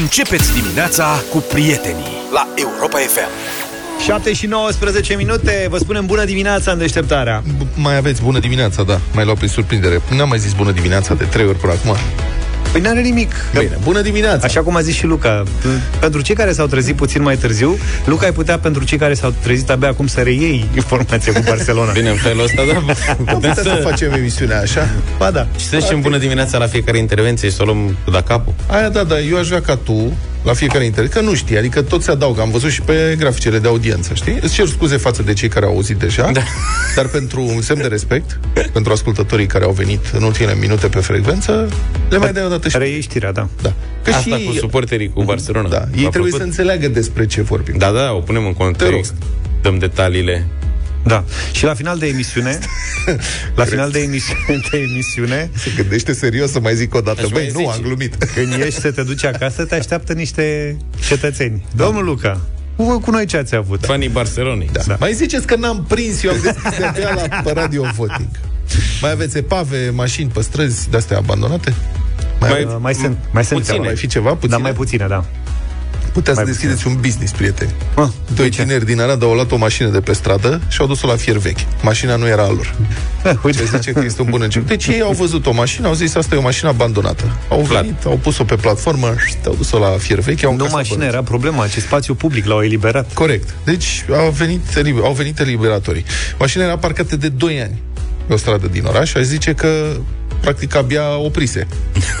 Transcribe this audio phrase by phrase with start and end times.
[0.00, 3.28] Începeți dimineața cu prietenii la Europa FM.
[4.04, 7.42] 7 și 19 minute, vă spunem bună dimineața în deșteptarea.
[7.74, 9.00] Mai aveți bună dimineața, da.
[9.12, 10.02] Mai luat prin surprindere.
[10.16, 11.96] N-am mai zis bună dimineața de trei ori până acum.
[12.74, 13.32] Păi n-are nimic.
[13.52, 14.46] Bine, bună dimineața!
[14.46, 15.42] Așa cum a zis și Luca,
[16.00, 19.34] pentru cei care s-au trezit puțin mai târziu, Luca ai putea pentru cei care s-au
[19.42, 21.92] trezit abia acum să reiei informația cu Barcelona.
[21.92, 22.92] Bine, în felul ăsta, da.
[23.32, 24.88] Am putea să facem emisiunea așa?
[25.18, 25.46] Ba da.
[25.58, 28.54] Și să zicem bună dimineața la fiecare intervenție și să o luăm la capul.
[28.66, 30.12] Aia da, da, eu aș vrea ca tu,
[30.44, 32.40] la fiecare intervenție, că nu știi, adică tot se adaugă.
[32.40, 34.38] Am văzut și pe graficele de audiență, știi?
[34.40, 36.40] Îți cer scuze față de cei care au auzit deja, da.
[36.96, 38.40] dar pentru un semn de respect,
[38.72, 41.68] pentru ascultătorii care au venit în ultimele minute pe frecvență,
[42.08, 42.78] le mai dai o dată și...
[42.78, 43.48] Reiei știrea, da.
[43.62, 43.72] Da.
[44.02, 44.44] Că Asta și...
[44.44, 45.68] cu suporterii cu Barcelona.
[45.68, 46.38] Da, ei M-a trebuie plăcut.
[46.38, 47.74] să înțeleagă despre ce vorbim.
[47.78, 49.14] Da, da, o punem în context,
[49.62, 50.46] dăm detaliile.
[51.06, 51.24] Da.
[51.52, 52.58] Și la final de emisiune,
[53.60, 57.20] la final de emisiune, de emisiune Se gândește serios să mai zic o dată.
[57.24, 57.70] Aș Băi, mai nu, zice.
[57.70, 58.14] am glumit.
[58.34, 61.66] când ieși să te duci acasă, te așteaptă niște cetățeni.
[61.76, 62.40] Domnul Luca,
[62.76, 63.84] cu, cu noi ce ați avut?
[63.84, 64.68] Fanii Barcelonei.
[64.72, 64.80] Da.
[64.86, 64.96] da.
[65.00, 68.28] Mai ziceți că n-am prins, eu am deschis de-abia la pe radio voting.
[69.00, 71.74] Mai aveți epave, mașini pe străzi de-astea abandonate?
[72.40, 73.60] Mai, Mai- mai Uh, mai sunt, mai sunt.
[73.60, 73.78] puține.
[73.78, 74.30] mai fi ceva?
[74.30, 74.50] Puține?
[74.50, 75.24] Dar mai puține, da.
[76.14, 77.74] Puteți să mai deschideți un business, prieteni.
[77.94, 81.06] Ah, Doi tineri din Arad au luat o mașină de pe stradă și au dus-o
[81.06, 81.58] la fier vechi.
[81.82, 82.74] Mașina nu era a lor.
[83.24, 84.68] Eh, uite, Ce zice că este un bun început.
[84.68, 87.24] Deci ei au văzut o mașină, au zis asta e o mașină abandonată.
[87.48, 87.80] Au Clar.
[87.82, 90.42] venit, au pus-o pe platformă, șt, au dus-o la fier vechi.
[90.44, 91.14] Au nu încasat mașina bănuți.
[91.16, 93.12] era problema, ci spațiu public l-au eliberat.
[93.12, 93.54] Corect.
[93.64, 96.04] Deci au venit, eliber- au venit eliberatorii.
[96.38, 97.82] Mașina era parcată de 2 ani
[98.26, 99.14] pe o stradă din oraș.
[99.14, 99.68] Aș zice că
[100.40, 101.66] practic abia oprise.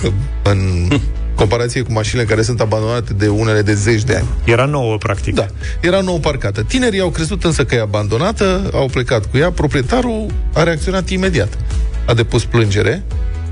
[0.42, 0.88] în
[1.34, 4.26] comparație cu mașinile care sunt abandonate de unele de zeci de ani.
[4.44, 5.34] Era nouă, practic.
[5.34, 5.46] Da,
[5.80, 6.62] era nou parcată.
[6.62, 9.50] Tinerii au crezut însă că e abandonată, au plecat cu ea.
[9.50, 11.58] Proprietarul a reacționat imediat.
[12.06, 13.02] A depus plângere,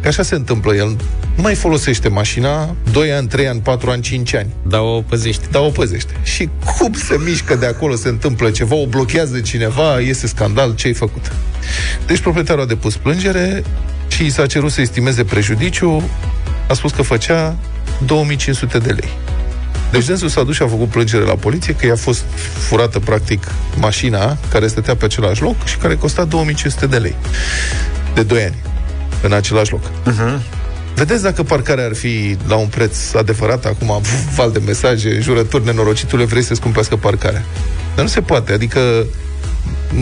[0.01, 0.75] că așa se întâmplă.
[0.75, 0.97] El
[1.37, 5.47] nu mai folosește mașina 2 ani, 3 ani, 4 ani, 5 ani Dar o păzește.
[5.51, 6.13] dar o păzește.
[6.23, 10.87] Și cum se mișcă de acolo, se întâmplă ceva, o blochează cineva, iese scandal, ce
[10.87, 11.33] ai făcut?
[12.07, 13.63] Deci proprietarul a depus plângere
[14.09, 16.03] și i s-a cerut să estimeze prejudiciu,
[16.69, 17.57] a spus că făcea
[18.07, 19.09] 2500 de lei.
[19.91, 22.25] Deci dânsul s-a dus și a făcut plângere la poliție că i-a fost
[22.69, 23.47] furată practic
[23.77, 27.15] mașina care stătea pe același loc și care costa 2500 de lei.
[28.15, 28.55] De 2 ani.
[29.23, 29.91] În același loc.
[30.95, 34.01] Vedeți dacă parcarea ar fi la un preț adevărat, acum
[34.35, 37.45] val de mesaje, jurături nenorocitule, vrei să-ți cumpească parcarea.
[37.95, 39.07] Dar nu se poate, adică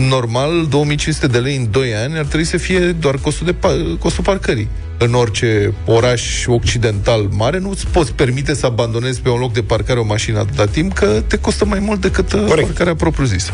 [0.09, 3.99] normal 2500 de lei în 2 ani ar trebui să fie doar costul, de pa-
[3.99, 4.67] costul parcării.
[5.03, 9.61] În orice oraș occidental mare nu îți poți permite să abandonezi pe un loc de
[9.61, 12.67] parcare o mașină atâta timp că te costă mai mult decât Corect.
[12.67, 13.53] parcarea propriu-zisă.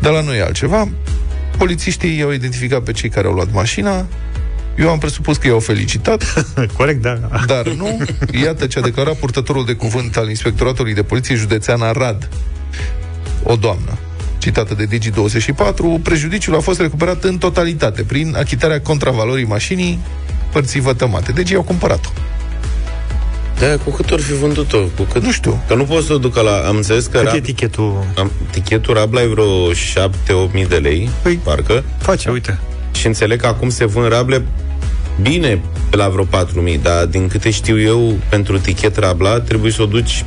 [0.00, 0.88] Dar la noi e altceva.
[1.58, 4.06] Polițiștii i-au identificat pe cei care au luat mașina,
[4.78, 6.44] eu am presupus că i-au felicitat,
[6.76, 7.18] Corect, da.
[7.46, 8.00] dar nu.
[8.42, 12.28] Iată ce a declarat purtătorul de cuvânt al Inspectoratului de Poliție Județean Arad.
[13.42, 13.98] O doamnă.
[14.38, 19.98] Citată de Digi24, prejudiciul a fost recuperat în totalitate prin achitarea contravalorii mașinii
[20.52, 21.32] părții vătămate.
[21.32, 22.08] Deci i-au cumpărat-o.
[23.58, 24.78] Da, cu cât ori fi vândut-o?
[24.78, 25.22] Cu cât...
[25.22, 25.62] Nu știu.
[25.68, 26.56] Că nu poți să o ducă la...
[26.68, 27.36] Am înțeles că Cât era...
[27.36, 28.04] e tichetul?
[28.18, 31.84] Am, tichetul Rabla e vreo 7-8 mii de lei, Păi- parcă.
[31.98, 32.58] Face, uite.
[32.94, 34.44] Și înțeleg că acum se vând rable
[35.20, 36.24] bine pe la vreo
[36.74, 40.24] 4.000, dar din câte știu eu, pentru tichet rabla trebuie să o duci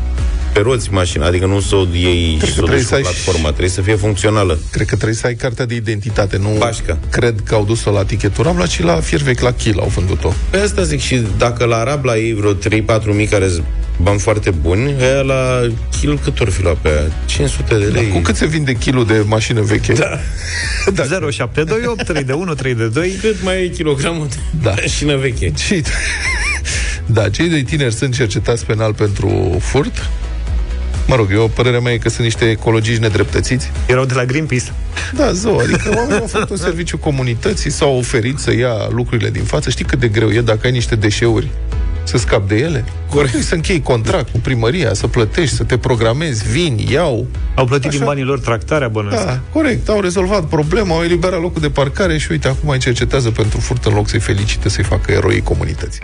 [0.56, 2.96] pe roți mașina, adică nu să o iei și să o trebuie duci să pe
[2.96, 4.60] ai și- platformă, trebuie să fie funcțională.
[4.72, 6.98] Cred că trebuie să ai cartea de identitate, nu Bașcă.
[7.10, 10.34] cred că au dus-o la tichetul Rabla, ci la fier vechi, la Chil au vândut-o.
[10.50, 13.64] Pe asta zic și dacă la rabla ei vreo 3-4 mii care sunt
[14.02, 15.62] bani foarte buni, aia la
[16.00, 17.12] kil cât ori fi luat pe aia?
[17.26, 18.08] 500 de lei.
[18.10, 19.94] Cu cât se vinde kilul de mașină veche?
[19.94, 20.10] Da.
[20.94, 21.04] Da.
[21.04, 24.70] 0728 3 de 1 3 de 2 Cât mai e kilogramul de Da.
[24.70, 25.52] mașină veche?
[25.66, 25.82] Și,
[27.06, 30.10] da, cei doi tineri sunt cercetați penal pentru furt.
[31.08, 33.72] Mă rog, eu, părerea mea e că sunt niște ecologiști nedreptățiți.
[33.88, 34.72] Erau de la Greenpeace.
[35.16, 39.44] Da, zău, adică oamenii au făcut un serviciu comunității, s-au oferit să ia lucrurile din
[39.44, 39.70] față.
[39.70, 41.48] Știi cât de greu e dacă ai niște deșeuri
[42.04, 42.86] să scapi de ele?
[43.10, 43.44] Corect.
[43.44, 47.28] Să închei contract cu primăria, să plătești, să te programezi, vin, iau.
[47.56, 47.98] Au plătit Așa.
[47.98, 49.26] din banii lor tractarea bănuiesc.
[49.26, 53.32] Da, corect, au rezolvat problema, au eliberat locul de parcare și uite, acum îi cercetează
[53.32, 56.02] pentru furt în loc să-i felicite, să-i facă eroi comunității.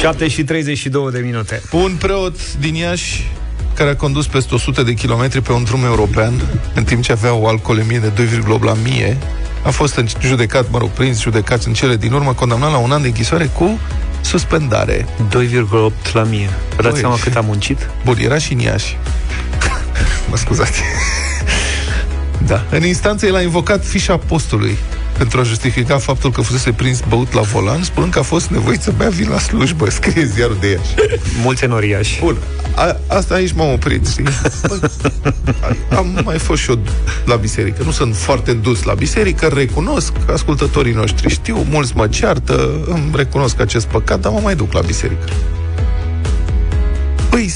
[0.00, 1.62] 7 și 32 de minute.
[1.70, 3.30] Un preot din Iași
[3.74, 6.32] care a condus peste 100 de kilometri pe un drum european
[6.74, 9.16] în timp ce avea o alcoolemie de 2,8 la mie,
[9.64, 12.92] a fost în- judecat, mă rog, prins, judecat în cele din urmă, condamnat la un
[12.92, 13.78] an de închisoare cu
[14.20, 15.06] suspendare.
[15.28, 16.48] 2,8 la mie.
[16.76, 17.90] Vă dați Băi, seama și- cât a muncit?
[18.04, 18.96] Bun, era și în Iași.
[20.30, 20.80] mă scuzați.
[22.46, 22.64] da.
[22.70, 24.76] În instanță el a invocat fișa postului
[25.18, 28.80] pentru a justifica faptul că fusese prins băut la volan, spunând că a fost nevoit
[28.80, 30.94] să bea vin la slujbă, scrie ziarul de Iași.
[31.42, 32.20] Mulți enoriași.
[32.20, 32.36] Bun,
[32.74, 34.24] a, asta aici m-am oprit, știi?
[34.66, 34.90] Bă,
[35.96, 36.78] am mai fost și eu
[37.24, 37.82] la biserică.
[37.84, 43.60] Nu sunt foarte dus la biserică, recunosc, ascultătorii noștri știu, mulți mă ceartă, îmi recunosc
[43.60, 45.24] acest păcat, dar mă mai duc la biserică.
[47.30, 47.50] Păi,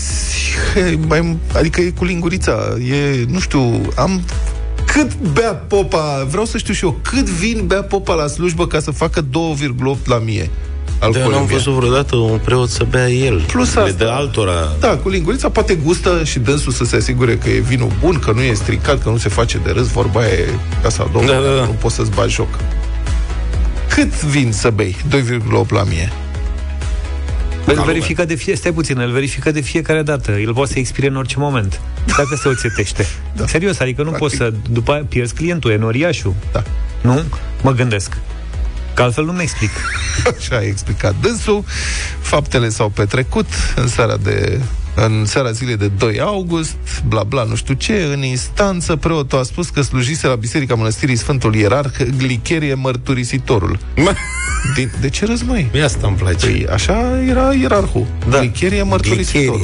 [0.75, 4.23] he, mai, adică e cu lingurița, e, nu știu, am
[4.93, 8.81] cât bea popa, vreau să știu și eu, cât vin bea popa la slujbă ca
[8.81, 9.27] să facă 2,8
[10.05, 10.51] la mie?
[11.01, 13.41] Dar nu am văzut vreodată un preot să bea el.
[13.47, 13.93] Plus Le asta.
[14.05, 14.73] de altora.
[14.81, 18.33] Da, cu lingurița poate gustă și dânsul să se asigure că e vinul bun, că
[18.33, 20.49] nu e stricat, că nu se face de râs, vorba e
[20.83, 21.65] casa Domnului, Da, da, da.
[21.65, 22.49] nu poți să-ți bagi joc.
[23.89, 24.97] Cât vin să bei?
[25.11, 26.13] 2,8 la mie.
[27.65, 30.31] Îl Ca verifică de fie, stai puțin, îl verifică de fiecare dată.
[30.33, 31.81] El poate să expire în orice moment.
[32.07, 33.07] Dacă se oțetește.
[33.37, 33.47] Da.
[33.47, 34.29] Serios, adică nu Practic.
[34.29, 34.53] poți să...
[34.71, 36.35] După aia pierzi clientul, enoriașul.
[36.53, 36.63] Da.
[37.01, 37.23] Nu?
[37.63, 38.17] Mă gândesc.
[38.95, 39.71] Că altfel nu-mi explic.
[40.39, 41.65] Așa a explicat dânsul.
[42.21, 44.61] Faptele s-au petrecut în seara de
[44.95, 49.43] în seara zilei de 2 august, bla bla, nu știu ce, în instanță, preotul a
[49.43, 53.79] spus că slujise la Biserica Mănăstirii Sfântul Ierarh Glicherie Mărturisitorul.
[53.97, 54.13] Mă,
[54.75, 55.69] Din, de ce râzi, măi?
[55.73, 56.47] mie asta îmi place.
[56.47, 58.07] Păi așa era ierarhul.
[58.29, 58.39] Da.
[58.39, 59.61] Glicherie Mărturisitorul.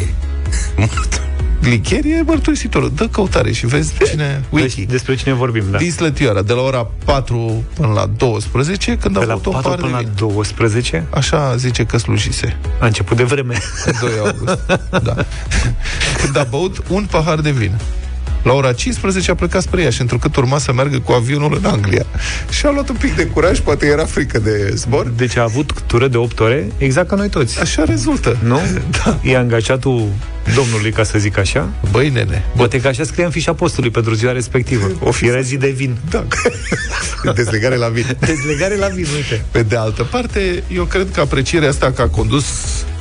[0.77, 1.28] Glicherie.
[1.63, 2.93] Glicherie Mărturisitorul.
[2.95, 4.43] Dă căutare și vezi cine...
[4.51, 4.87] Deci, Wiki.
[4.87, 5.79] despre cine vorbim, da.
[5.79, 9.51] Din Slătioara, de la ora 4 până la 12, când a De la avut o
[9.51, 10.13] 4 pahar de până la vin.
[10.17, 12.57] 12 Așa zice că slujise.
[12.81, 13.59] a început de vreme.
[14.01, 14.67] 2 august.
[15.09, 15.15] da.
[16.23, 17.73] Când a băut un pahar de vin.
[18.43, 22.07] La ora 15 a plecat spre Iași, întrucât urma să meargă cu avionul în Anglia.
[22.51, 25.09] Și a luat un pic de curaj, poate era frică de zbor.
[25.17, 27.61] Deci a avut tură de 8 ore, exact ca noi toți.
[27.61, 28.37] Așa rezultă.
[28.43, 28.61] Nu?
[29.05, 29.19] Da.
[29.23, 30.09] E angajatul
[30.55, 31.69] domnului, ca să zic așa.
[31.91, 32.45] Băi, nene.
[32.57, 34.91] Poate că așa scria în fișa postului pentru ziua respectivă.
[35.09, 35.97] O fi zi de vin.
[36.11, 36.25] Da.
[37.35, 38.17] Dezlegare la vin.
[38.21, 39.45] Dezlegare la vin, uite.
[39.51, 42.45] Pe de altă parte, eu cred că aprecierea asta că a condus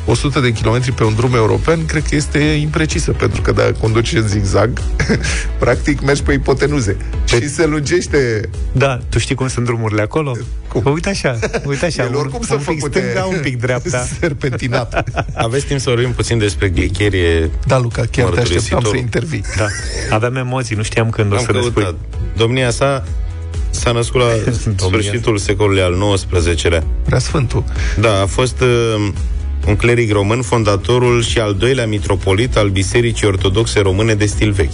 [0.09, 4.13] 100 de kilometri pe un drum european, cred că este imprecisă, pentru că dacă conduci
[4.13, 4.80] în zigzag,
[5.59, 6.98] practic mergi pe ipotenuze.
[7.25, 10.31] Și se lungește Da, tu știi cum sunt drumurile acolo?
[10.68, 10.81] Cum?
[10.81, 12.04] Că uite așa, uite așa.
[12.04, 14.06] el un, oricum un să pic făcute stânga, un pic dreapta.
[14.19, 15.04] serpentinat.
[15.33, 17.50] Aveți timp să vorbim puțin despre glicherie?
[17.65, 18.95] Da, Luca, chiar te așteptam să Mărturisitorul.
[18.98, 19.44] intervii.
[19.57, 19.65] Da,
[20.15, 21.71] aveam emoții, nu știam când o Am să ne căutat.
[21.83, 21.95] spui.
[22.38, 23.03] Domnia sa
[23.69, 24.27] s-a născut la
[24.75, 25.95] sfârșitul secolului al
[26.31, 26.83] XIX-lea.
[27.06, 27.63] Prea Sfântul.
[28.00, 29.07] Da, a fost uh,
[29.68, 34.72] un cleric român, fondatorul și al doilea mitropolit al Bisericii Ortodoxe Române de stil vechi.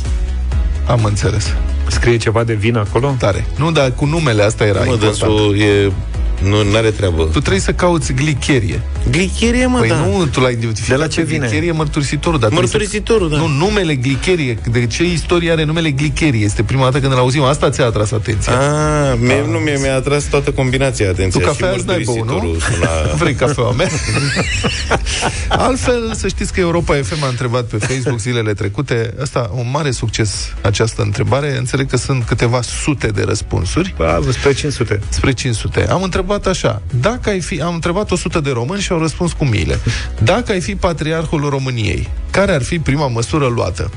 [0.88, 1.54] Am înțeles.
[1.88, 3.16] Scrie ceva de vin acolo?
[3.19, 3.45] Tare.
[3.57, 5.18] Nu, dar cu numele asta era Mă, important.
[5.18, 5.92] dânsul e...
[6.41, 7.24] Nu are treabă.
[7.24, 8.81] Tu trebuie să cauți glicherie.
[9.09, 9.95] Glicherie, mă, Păi da.
[9.95, 10.89] nu, tu l-ai identificat.
[10.97, 11.39] De la ce pe vine?
[11.47, 12.39] Glicherie mărturisitorul.
[12.39, 13.38] Dar trebuie să- Mărturisitorul, da.
[13.38, 14.57] Nu, numele glicherie.
[14.71, 16.44] De ce istorie are numele glicherie?
[16.44, 17.41] Este prima dată când îl auzim.
[17.44, 18.53] Asta ți-a atras atenția.
[18.59, 21.39] Ah, mie, nu, mie mi-a atras toată combinația atenția.
[21.39, 22.33] Tu și cafea azi n-ai băut, nu?
[22.33, 23.88] mărturisitorul suna- Vrei cafeaua mea?
[25.47, 29.91] Altfel, să știți că Europa FM a întrebat pe Facebook zilele trecute, asta, un mare
[29.91, 35.00] succes această întrebare, înțeleg că sunt câteva sute de răspunsuri, Ba, spre 500.
[35.09, 35.86] spre 500.
[35.89, 39.46] Am întrebat așa, dacă ai fi, am întrebat 100 de români și au răspuns cu
[39.46, 39.80] miile.
[40.24, 43.92] Dacă ai fi patriarhul României, care ar fi prima măsură luată?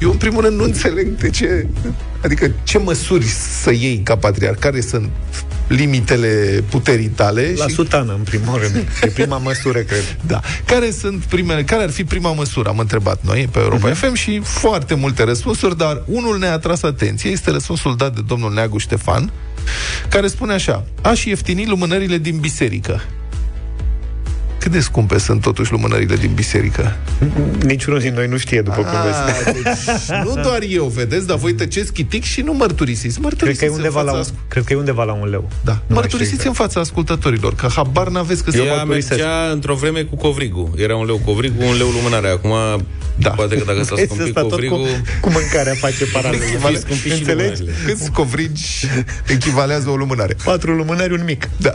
[0.00, 1.66] Eu, în primul rând, nu înțeleg de ce,
[2.24, 3.24] adică ce măsuri
[3.62, 5.08] să iei ca patriarh, care sunt
[5.68, 8.86] limitele puterii tale La și sutană, în primul rând.
[9.02, 10.16] E prima măsură, cred.
[10.26, 10.40] da.
[10.64, 12.68] Care sunt primele, care ar fi prima măsură?
[12.68, 13.94] Am întrebat noi pe Europa uh-huh.
[13.94, 17.30] FM și foarte multe răspunsuri, dar unul ne-a atras atenție.
[17.30, 19.32] Este răspunsul dat de domnul Neagu Ștefan,
[20.08, 23.00] care spune așa: Aș ieftini lumânările din biserică.
[24.62, 26.96] Cât de scumpe sunt totuși lumânările din biserică?
[27.62, 29.46] Niciunul din noi nu știe, după cum vezi.
[29.46, 33.14] Ah, deci, nu doar eu, vedeți, dar voi tăceți chitic și nu mărturisiți.
[33.14, 35.28] Cred Mărturisiți că, e undeva în la fața un, cred că e undeva la un
[35.28, 35.48] leu.
[35.64, 35.72] Da.
[35.72, 39.10] Nu mai Mărturisiți știu în fața ascultătorilor, că habar n-aveți că se Ea mărturisesc.
[39.10, 40.74] mergea într-o vreme cu covrigu.
[40.76, 42.28] Era un leu covrigu, un leu lumânare.
[42.28, 42.50] Acum,
[43.18, 43.30] Da.
[43.30, 44.74] poate că dacă s-a Vezi, scumpit ăsta tot covrigu...
[44.74, 44.86] cu,
[45.20, 46.40] cu mâncarea face paralel.
[46.40, 47.60] Fi scumpit și Înțelegi?
[47.60, 47.72] lumânările.
[47.86, 48.86] Câți covrigi
[49.26, 50.36] echivalează o lumânare?
[50.44, 51.48] Patru lumânări, un mic.
[51.56, 51.72] Da.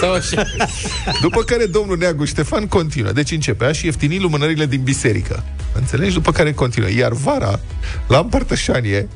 [0.00, 0.46] Sau așa.
[1.20, 3.12] După care domnul Neagu Ștefan continuă.
[3.12, 5.44] Deci începe, aș ieftini lumânările din biserică.
[5.72, 6.12] Înțelegi?
[6.12, 6.90] După care continuă.
[6.90, 7.60] Iar vara,
[8.08, 9.08] la împărtășanie,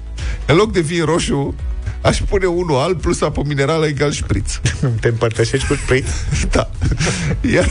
[0.47, 1.55] în loc de vin roșu,
[2.01, 4.53] aș pune unul alb plus apă minerală egal șpriț.
[5.01, 6.05] Te împărtășești cu sprit?
[6.55, 6.71] da.
[7.41, 7.71] Iar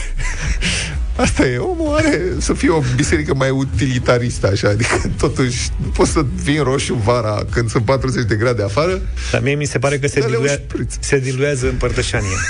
[1.16, 6.10] Asta e, omul are să fie o biserică mai utilitaristă, așa, adică totuși nu poți
[6.10, 9.00] să vin roșu vara când sunt 40 de grade afară,
[9.30, 10.94] Dar mie mi se pare că se, Dă-le un diluia, șpriț.
[11.00, 12.28] se diluează în părtășanie.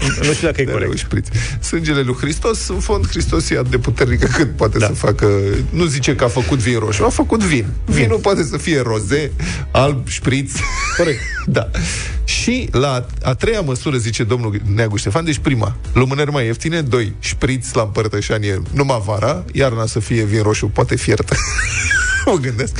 [0.00, 0.96] nu știu dacă e de corect.
[0.98, 1.26] șpriț.
[1.60, 4.86] Sângele lui Hristos, în fond, Hristos e atât de puternic cât poate Da.
[4.86, 5.28] să facă,
[5.70, 7.66] nu zice că a făcut vin roșu, a făcut vin.
[7.84, 9.32] Vinul poate să fie roze,
[9.70, 10.52] alb, șpriț.
[10.96, 11.20] Corect.
[11.46, 11.70] da.
[12.24, 17.12] Și la a treia măsură, zice domnul Neagu Ștefan, deci prima, lumânări mai ieftine, doi,
[17.18, 21.32] șpriț la împărtășanie numai vara, iarna să fie vin roșu, poate fiert.
[22.26, 22.76] mă gândesc.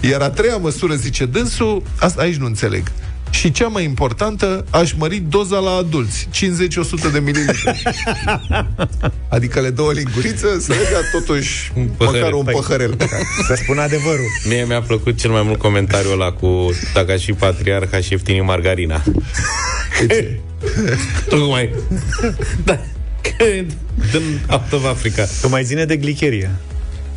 [0.00, 2.82] Iar a treia măsură, zice dânsul, asta aici nu înțeleg.
[3.30, 6.28] Și cea mai importantă, aș mări doza la adulți,
[7.08, 7.82] 50-100 de mililitri.
[9.28, 12.20] adică le două linguriță, să le dea totuși Un păhărel.
[12.20, 12.54] măcar un Păi.
[12.54, 12.96] păhărel.
[13.46, 14.26] Să spun adevărul.
[14.48, 19.02] Mie mi-a plăcut cel mai mult comentariul ăla cu dacă și patriarha și ieftini margarina.
[21.28, 21.70] Tocmai.
[22.64, 22.80] da.
[23.22, 23.44] Că
[24.12, 25.26] Din out of Africa.
[25.40, 26.50] Tu mai zine de glicherie.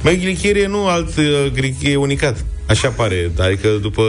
[0.01, 2.45] Mai glicherie nu, alt uh, glicherie unicat.
[2.67, 3.31] Așa pare.
[3.39, 4.03] Adică după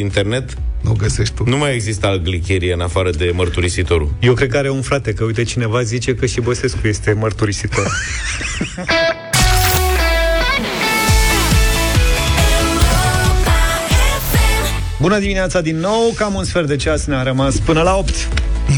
[0.00, 1.48] internet Nu găsești tu.
[1.48, 4.14] nu mai există alt glicherie în afară de mărturisitorul.
[4.20, 7.86] Eu cred că are un frate, că uite, cineva zice că și Băsescu este mărturisitor.
[15.02, 18.28] Bună dimineața din nou, cam un sfert de ceas ne-a rămas până la 8.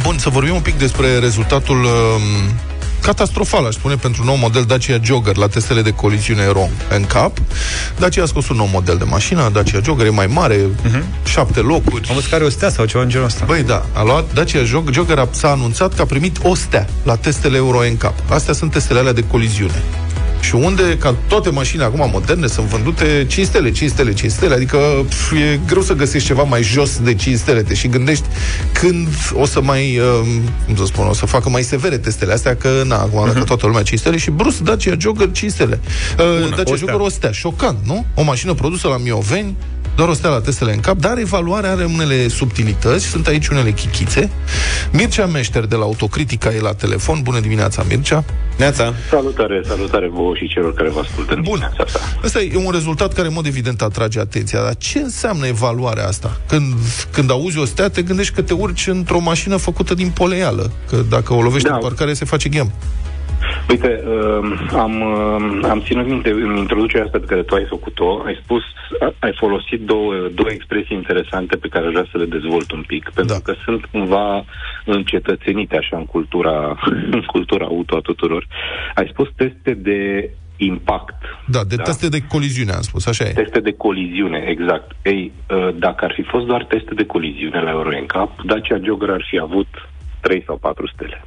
[0.02, 1.90] Bun, să vorbim un pic despre rezultatul um,
[3.04, 6.68] catastrofal, aș spune, pentru un nou model Dacia Jogger la testele de coliziune Euro
[7.00, 7.38] NCAP.
[7.98, 11.02] Dacia a scos un nou model de mașină, Dacia Jogger, e mai mare, uh-huh.
[11.24, 12.08] șapte locuri.
[12.08, 13.44] Am văzut că are o stea sau ceva în genul ăsta.
[13.44, 16.86] Băi, da, a luat Dacia Jog, Jogger a, s-a anunțat că a primit o stea
[17.02, 18.14] la testele Euro NCAP.
[18.30, 19.82] Astea sunt testele alea de coliziune.
[20.44, 24.54] Și unde, ca toate mașinile acum moderne, sunt vândute 5 stele, 5 stele, 5 stele,
[24.54, 24.76] adică
[25.08, 27.62] pf, e greu să găsești ceva mai jos de 5 stele.
[27.62, 28.24] Te și gândești
[28.72, 30.26] când o să mai, uh,
[30.66, 33.44] cum să spun, o să facă mai severe testele astea, că na, acum uh-huh.
[33.44, 35.80] toată lumea 5 stele și brusc Dacia Jogger 5 stele.
[36.18, 36.76] Uh, Dacia o stea.
[36.76, 38.04] Jogger o stea, șocant, nu?
[38.14, 39.56] O mașină produsă la Mioveni,
[39.96, 43.70] doar o stea la testele în cap, dar evaluarea are unele subtilități, sunt aici unele
[43.72, 44.30] chichițe.
[44.92, 47.20] Mircea Meșter de la Autocritica e la telefon.
[47.22, 48.24] Bună dimineața, Mircea!
[48.58, 48.94] Neața.
[49.10, 51.58] Salutare, salutare vouă și celor care vă ascultă în Bun.
[51.58, 52.00] dimineața asta.
[52.24, 54.62] Asta e un rezultat care, în mod evident, atrage atenția.
[54.62, 56.40] Dar ce înseamnă evaluarea asta?
[56.48, 56.74] Când,
[57.12, 60.72] când auzi o stea, te gândești că te urci într-o mașină făcută din poleială.
[60.88, 61.74] Că dacă o lovești Da.
[61.74, 62.72] în parcare, se face ghem.
[63.68, 68.22] Uite, uh, am, uh, am ținut minte în introducerea asta pe care tu ai făcut-o,
[68.26, 68.62] ai spus,
[69.00, 72.84] a- ai folosit două, două expresii interesante pe care aș vrea să le dezvolt un
[72.86, 73.40] pic, pentru Da.
[73.52, 74.44] că sunt cumva
[74.84, 76.78] încetățenite așa în cultura,
[77.10, 78.46] în cultura auto a tuturor.
[78.94, 81.14] Ai spus teste de impact.
[81.46, 81.82] Da, de Da.
[81.82, 83.32] teste de coliziune, am spus, așa e.
[83.32, 84.90] Teste de coliziune, exact.
[85.02, 89.10] Ei, uh, dacă ar fi fost doar teste de coliziune la Euro NCAP, Dacia Jogger
[89.10, 89.66] ar fi avut
[90.20, 91.24] 3 sau 4 stele.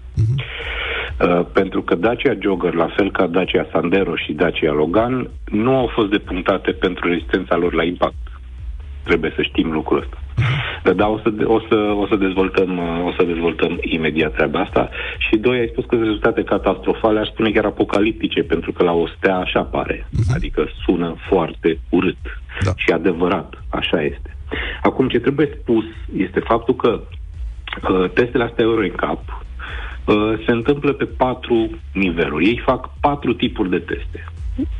[1.22, 5.88] Uh, pentru că Dacia Jogger, la fel ca Dacia Sandero și Dacia Logan, nu au
[5.88, 8.16] fost depunctate pentru rezistența lor la impact.
[9.04, 10.18] Trebuie să știm lucrul ăsta.
[10.84, 14.60] Dar da, o să, o să, o să, dezvoltăm, uh, o să dezvoltăm imediat treaba
[14.60, 14.90] asta.
[15.18, 18.94] Și doi, ai spus că sunt rezultate catastrofale, aș spune chiar apocaliptice, pentru că la
[18.94, 20.08] o stea așa pare.
[20.36, 22.18] Adică sună foarte urât.
[22.64, 22.72] Da.
[22.76, 24.36] Și adevărat, așa este.
[24.82, 25.86] Acum, ce trebuie spus
[26.18, 27.02] este faptul că
[27.90, 29.47] uh, testele astea Euro NCAP uh,
[30.46, 32.46] se întâmplă pe patru niveluri.
[32.46, 34.24] Ei fac patru tipuri de teste.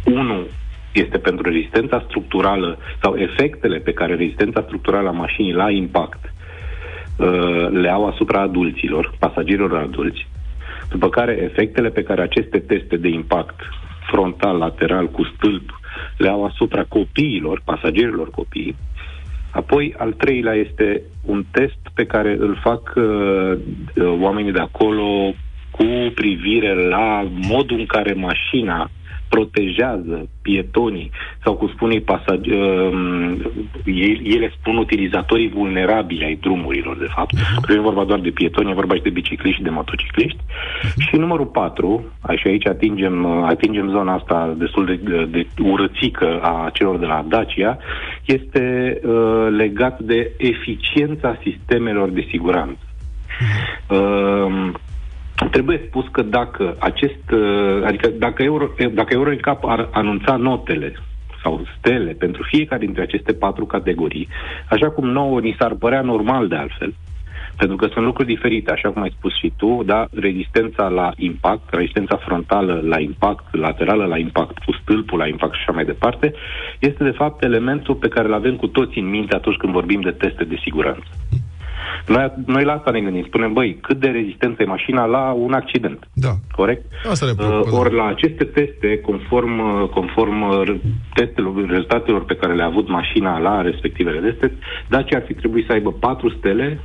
[0.06, 0.48] Unul
[0.92, 6.34] este pentru rezistența structurală sau efectele pe care rezistența structurală a mașinii la impact
[7.18, 10.28] uh, le au asupra adulților, pasagerilor adulți,
[10.90, 13.60] după care efectele pe care aceste teste de impact
[14.12, 15.80] frontal, lateral, cu stâlp,
[16.18, 18.76] le au asupra copiilor, pasagerilor copii,
[19.58, 25.34] Apoi, al treilea este un test pe care îl fac uh, uh, oamenii de acolo
[25.72, 25.86] cu
[26.16, 28.90] privire la modul în care mașina
[29.30, 31.12] protejează pietonii
[31.44, 33.38] sau, cum spun ei, pasage, uh,
[33.86, 37.36] ei, ele spun utilizatorii vulnerabili ai drumurilor, de fapt.
[37.36, 37.68] Uh-huh.
[37.68, 40.40] Nu e vorba doar de pietoni, e vorba și de bicicliști și de motocicliști.
[40.98, 42.06] Și numărul 4,
[42.36, 47.26] și aici atingem, uh, atingem zona asta destul de, de urățică a celor de la
[47.28, 47.78] Dacia,
[48.26, 52.80] este uh, legat de eficiența sistemelor de siguranță.
[53.90, 54.72] Uh,
[55.52, 60.94] Trebuie spus că dacă acest, uh, adică dacă Euro, dacă Euro NCAP ar anunța notele
[61.44, 64.28] sau stele pentru fiecare dintre aceste patru categorii,
[64.70, 66.94] așa cum nouă ni s-ar părea normal de altfel,
[67.58, 71.74] pentru că sunt lucruri diferite, așa cum ai spus și tu, da, rezistența la impact,
[71.74, 76.34] rezistența frontală la impact, laterală la impact, cu stâlpul la impact și așa mai departe,
[76.80, 80.02] este de fapt elementul pe care îl avem cu toții în minte atunci când vorbim
[80.02, 81.08] de teste de siguranță.
[82.08, 83.24] Noi, noi la asta ne gândim.
[83.28, 86.08] Spunem, băi, cât de rezistentă e mașina la un accident.
[86.14, 86.32] Da.
[86.56, 86.86] Corect?
[87.10, 87.76] Asta ne Uh, preocupă.
[87.76, 90.76] ori la aceste teste, conform, uh, conform uh,
[91.14, 94.54] testelor, rezultatelor pe care le-a avut mașina la respectivele teste,
[94.88, 96.80] Dacia ar fi trebuit să aibă 4 stele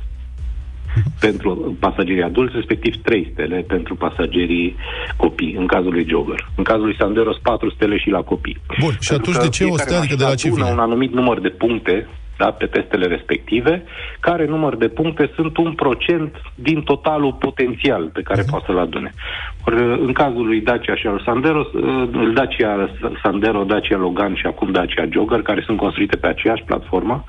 [1.25, 4.75] pentru pasagerii adulți, respectiv 3 stele pentru pasagerii
[5.15, 6.47] copii, în cazul lui Jogger.
[6.55, 8.57] În cazul lui Sanderos, 4 stele și la copii.
[8.79, 9.99] Bun, și Pentru atunci că de ce o fiecare stea?
[9.99, 10.81] Adică de la ce mașină adună vine?
[10.81, 13.83] un anumit număr de puncte da, pe testele respective,
[14.19, 18.49] care număr de puncte sunt un procent din totalul potențial pe care uh-huh.
[18.49, 19.13] poate să-l adune.
[19.65, 22.89] Or, în cazul lui Dacia și al Sandero, uh, Dacia
[23.21, 27.23] Sandero, Dacia Logan și acum Dacia Jogger, care sunt construite pe aceeași platformă,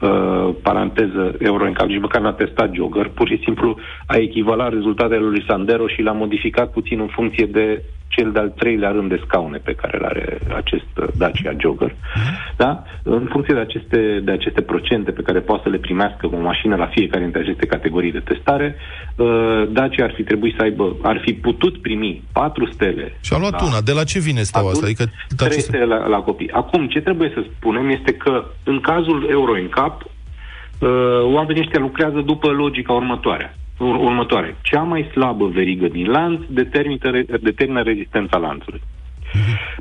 [0.00, 5.24] uh, paranteză Euro NCAP, nici măcar n-a testat Jogger, pur și simplu a echivalat rezultatele
[5.24, 7.82] lui Sandero și l-a modificat puțin în funcție de
[8.16, 11.90] cel de-al treilea rând de scaune pe care îl are acest uh, Dacia Jogger.
[11.90, 12.56] Uh-huh.
[12.56, 12.82] Da?
[13.02, 16.76] În funcție de aceste, de aceste procente pe care poate să le primească o mașină
[16.76, 18.76] la fiecare dintre aceste categorii de testare,
[19.16, 23.12] uh, Dacia ar fi trebuit să aibă, ar fi putut primi patru stele.
[23.20, 23.80] Și a luat una.
[23.80, 24.86] De la ce vine steaua asta?
[24.86, 25.04] Adică,
[25.36, 26.50] trei stele la, la copii.
[26.50, 30.88] Acum, ce trebuie să spunem este că în cazul Euro NCAP, uh,
[31.22, 34.56] oamenii ăștia lucrează după logica următoare ur- următoare.
[34.62, 36.98] Cea mai slabă verigă din lanț determină,
[37.40, 38.80] determină rezistența lanțului.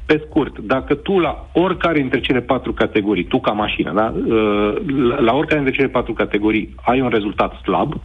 [0.05, 4.13] Pe scurt, dacă tu la oricare dintre cele patru categorii, tu ca mașină, da?
[4.15, 4.75] Uh,
[5.19, 8.01] la oricare dintre cele patru categorii ai un rezultat slab,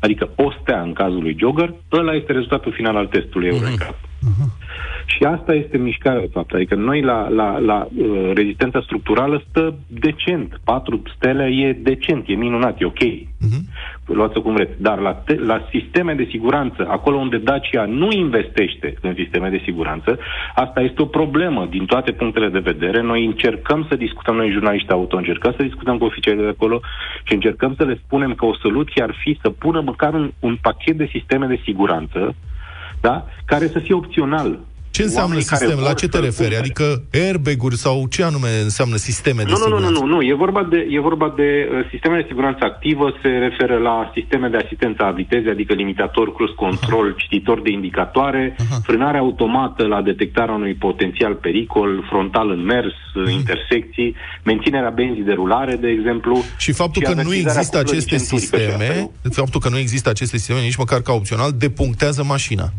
[0.00, 3.94] adică o stea în cazul lui Jogger, ăla este rezultatul final al testului Euroncap.
[4.20, 4.48] Uh-huh.
[5.06, 6.52] Și asta este mișcarea, de fapt.
[6.52, 10.60] Adică noi la, la, la uh, rezistența structurală stă decent.
[10.64, 13.02] Patru stele e decent, e minunat, e ok.
[13.02, 13.62] Uh-huh.
[14.04, 14.82] Luați-o cum vreți.
[14.82, 19.60] Dar la, te- la sisteme de siguranță, acolo unde Dacia nu investește în sisteme de
[19.64, 20.18] siguranță,
[20.54, 23.02] asta este o problemă din toate punctele de vedere.
[23.02, 26.80] Noi încercăm să discutăm, noi jurnaliști auto, încercăm să discutăm cu oficialii de acolo
[27.22, 30.58] și încercăm să le spunem că o soluție ar fi să pună măcar un, un
[30.62, 32.34] pachet de sisteme de siguranță
[33.00, 33.26] da?
[33.44, 34.58] care să fie opțional
[34.90, 35.78] ce înseamnă sistem?
[35.78, 36.56] La ce te referi?
[36.56, 39.90] Adică airbag-uri sau ce anume înseamnă sisteme de nu, siguranță?
[39.90, 40.22] Nu, nu, nu, nu.
[40.22, 44.48] E vorba de, e vorba de uh, sisteme de siguranță activă, se referă la sisteme
[44.48, 47.14] de asistență a vitezei, adică limitator, cruise control, Aha.
[47.16, 48.80] cititor de indicatoare, Aha.
[48.82, 53.30] frânare automată la detectarea unui potențial pericol, frontal în mers, Aha.
[53.30, 54.14] intersecții,
[54.44, 56.42] menținerea benzii de rulare, de exemplu.
[56.58, 60.76] Și faptul și că nu există aceste sisteme, faptul că nu există aceste sisteme, nici
[60.76, 62.72] măcar ca opțional, depunctează mașina.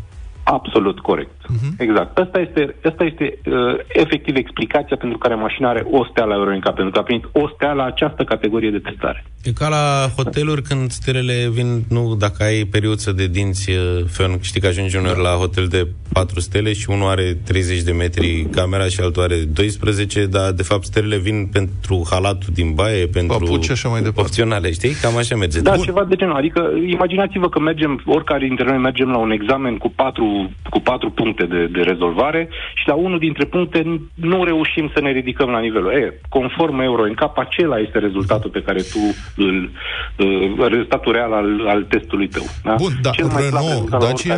[0.44, 1.30] Absolut corect.
[1.30, 1.72] Uh-huh.
[1.78, 2.18] Exact.
[2.18, 3.52] Asta este, asta este uh,
[3.88, 7.48] efectiv explicația pentru care mașina are o stea la Euronica, pentru că a primit o
[7.54, 9.24] stea la această categorie de testare.
[9.42, 14.38] E ca la hoteluri când stelele vin, nu, dacă ai periuță de dinți, uh, fen,
[14.40, 18.46] știi că ajungi uneori la hotel de 4 stele și unul are 30 de metri
[18.50, 23.38] camera și altul are 12, dar de fapt stelele vin pentru halatul din baie, pentru
[23.38, 24.20] Papuci, așa mai departe.
[24.20, 24.92] opționale, știi?
[24.92, 25.60] Cam așa merge.
[25.60, 25.84] Da, Bun.
[25.84, 26.36] ceva de genul.
[26.36, 30.31] Adică imaginați-vă că mergem, oricare dintre noi mergem la un examen cu patru
[30.70, 35.10] cu patru puncte de, de rezolvare și la unul dintre puncte nu reușim să ne
[35.10, 35.92] ridicăm la nivelul.
[35.92, 39.02] E, conform euro în cap, acela este rezultatul pe care tu
[39.36, 39.70] îl,
[40.16, 42.46] uh, rezultatul real al, al testului tău.
[42.64, 42.74] Da?
[42.74, 44.36] Bun, da, Cel mai Renault, Dacia,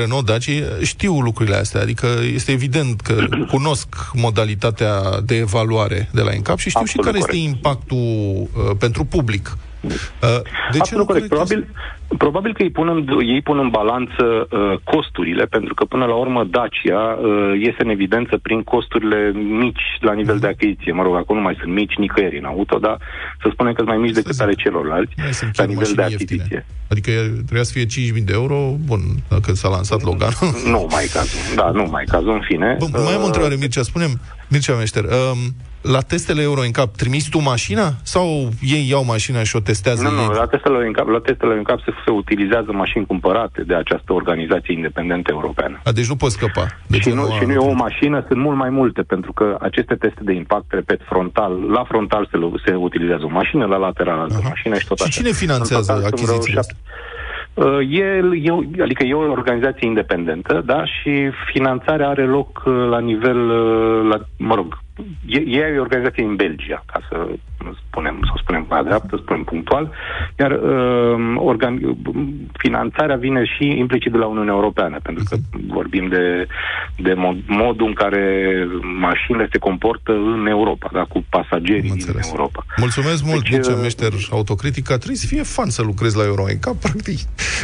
[0.00, 3.14] Renault, Dacia știu lucrurile astea, adică este evident că
[3.54, 7.38] cunosc modalitatea de evaluare de la ENCAP și știu Absolut și care corect.
[7.38, 11.28] este impactul uh, pentru public Uh, de ce Absolut corect.
[11.28, 11.68] Probabil,
[12.18, 16.14] probabil că ei pun în, ei pun în balanță uh, costurile, pentru că până la
[16.14, 20.92] urmă Dacia uh, iese în evidență prin costurile mici la nivel de achiziție.
[20.92, 22.96] Mă rog, acum nu mai sunt mici nicăieri în auto, dar
[23.42, 25.14] să spunem că sunt mai mici decât ale celorlalți
[25.52, 26.36] la nivel de achiziție.
[26.36, 26.66] Ieftine.
[26.88, 30.32] Adică trebuia să fie 5.000 de euro, bun, dacă s-a lansat Logan.
[30.66, 32.76] Nu mai cazul, da, nu mai cazul, în fine.
[32.78, 35.38] Bun, mai am o uh, întrebare, Mircea, spunem, Mircea Meșter, um,
[35.82, 40.02] la testele Euro NCAP trimiți tu mașina sau ei iau mașina și o testează?
[40.02, 43.74] Nu, nu, la testele Euro NCAP, la testele NCAP se, se utilizează mașini cumpărate de
[43.74, 45.80] această organizație independentă europeană.
[45.84, 46.66] A, deci nu poți scăpa.
[46.86, 49.56] Deci și nu, nu, și nu e o mașină, sunt mult mai multe, pentru că
[49.60, 54.18] aceste teste de impact, repet, frontal, la frontal se, se utilizează o mașină, la lateral
[54.18, 55.20] altă mașină și tot și așa.
[55.20, 56.76] cine finanțează achizițiile astea?
[57.54, 58.04] Uh, e,
[58.42, 64.08] e, adică e o organizație independentă, da, și finanțarea are loc uh, la nivel, uh,
[64.08, 64.78] la, mă rog,
[65.26, 67.28] e, e o organizație în Belgia, ca să
[67.88, 69.90] spunem, să spunem mai dreaptă, spunem punctual,
[70.38, 71.96] iar uh, organ,
[72.52, 76.46] finanțarea vine și implicit de la Uniunea Europeană, pentru că vorbim de,
[76.96, 78.24] de mod, modul în care
[79.00, 82.64] mașinile se comportă în Europa, da, cu pasagerii din Europa.
[82.76, 84.96] Mulțumesc mult, deci, Mircea uh, Meșter, autocritica.
[84.96, 87.18] Trebuie să fie fan să lucrezi la Euroenca, practic.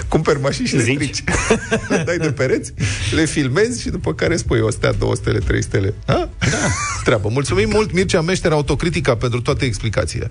[0.09, 1.25] Cumperi mașini și le strici.
[2.07, 2.75] dai de pereți,
[3.15, 5.95] le filmezi și după care spui o stea, două stele, trei stele.
[6.07, 6.29] Ha?
[6.39, 6.69] Da.
[7.19, 7.35] Treabă.
[7.35, 10.31] Mulțumim mult, Mircea Meșter, autocritica, pentru toate explicațiile explicațiile.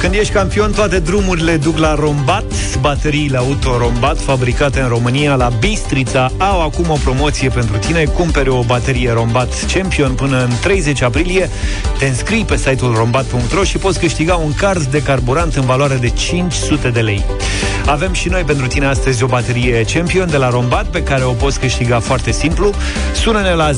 [0.00, 2.44] Când ești campion, toate drumurile duc la Rombat.
[2.80, 8.04] Bateriile auto Rombat, fabricate în România la Bistrița, au acum o promoție pentru tine.
[8.04, 11.48] Cumpere o baterie Rombat Champion până în 30 aprilie.
[11.98, 16.08] Te înscrii pe site-ul rombat.ro și poți câștiga un card de carburant în valoare de
[16.08, 17.24] 500 de lei.
[17.88, 21.32] Avem și noi pentru tine astăzi o baterie Champion de la Rombat pe care o
[21.32, 22.72] poți câștiga foarte simplu.
[23.14, 23.76] Sună-ne la 0372069599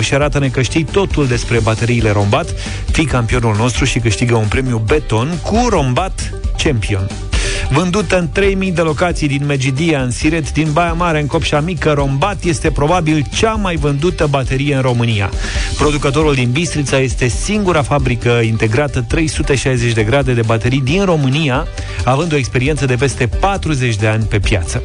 [0.00, 2.54] și arată-ne că știi totul despre bateriile Rombat.
[2.90, 6.30] Fii campionul nostru și câștigă un premiu beton cu Rombat
[6.62, 7.25] Champion.
[7.70, 11.92] Vândută în 3000 de locații din Megidia, în Siret, din Baia Mare, în Copșa Mică,
[11.92, 15.30] Rombat este probabil cea mai vândută baterie în România.
[15.78, 21.66] Producătorul din Bistrița este singura fabrică integrată 360 de grade de baterii din România,
[22.04, 24.82] având o experiență de peste 40 de ani pe piață.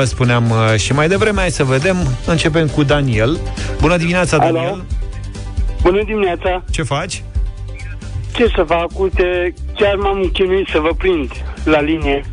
[0.00, 1.96] 0372069599 spuneam uh, și mai devreme, hai să vedem.
[2.26, 3.38] Începem cu Daniel.
[3.80, 4.52] Bună dimineața, Alo.
[4.52, 4.84] Daniel.
[5.82, 6.62] Bună dimineața!
[6.70, 7.22] Ce faci?
[8.34, 9.00] Ce să fac?
[9.00, 11.30] Uite, chiar m-am chinuit să vă prind
[11.64, 12.24] la linie.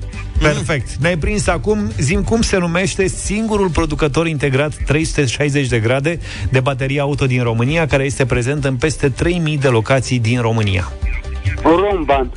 [0.42, 0.96] Perfect.
[0.96, 6.20] Ne-ai prins acum, zim cum se numește singurul producător integrat 360 de grade
[6.52, 10.92] de baterie auto din România, care este prezent în peste 3000 de locații din România.
[11.64, 12.32] Romban.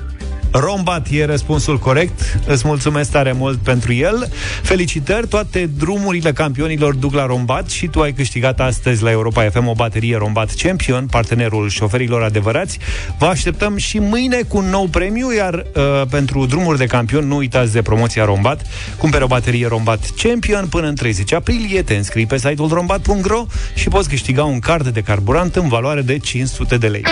[0.56, 2.38] Rombat e răspunsul corect.
[2.46, 4.28] Îți mulțumesc tare mult pentru el.
[4.62, 9.66] Felicitări, toate drumurile campionilor duc la Rombat și tu ai câștigat astăzi la Europa FM
[9.66, 12.78] o baterie Rombat Champion, partenerul șoferilor adevărați.
[13.18, 17.36] Vă așteptăm și mâine cu un nou premiu, iar uh, pentru drumuri de campion nu
[17.36, 18.62] uitați de promoția Rombat.
[18.98, 23.88] Cumpere o baterie Rombat Champion până în 30 aprilie, te înscrii pe site-ul rombat.ro și
[23.88, 27.02] poți câștiga un card de carburant în valoare de 500 de lei.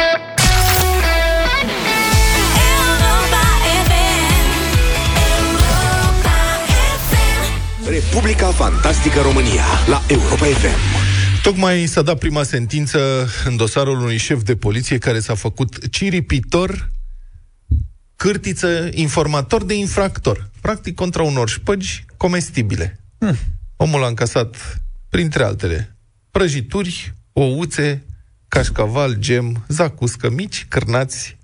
[8.05, 10.79] Republica Fantastică România la Europa FM.
[11.43, 16.91] Tocmai s-a dat prima sentință în dosarul unui șef de poliție care s-a făcut ciripitor,
[18.17, 20.51] cârtiță, informator de infractor.
[20.61, 23.01] Practic contra unor șpăgi comestibile.
[23.19, 23.37] Hmm.
[23.77, 25.97] Omul a încasat, printre altele,
[26.31, 28.05] prăjituri, ouțe,
[28.49, 31.37] cașcaval, gem, zacuscă mici, cârnați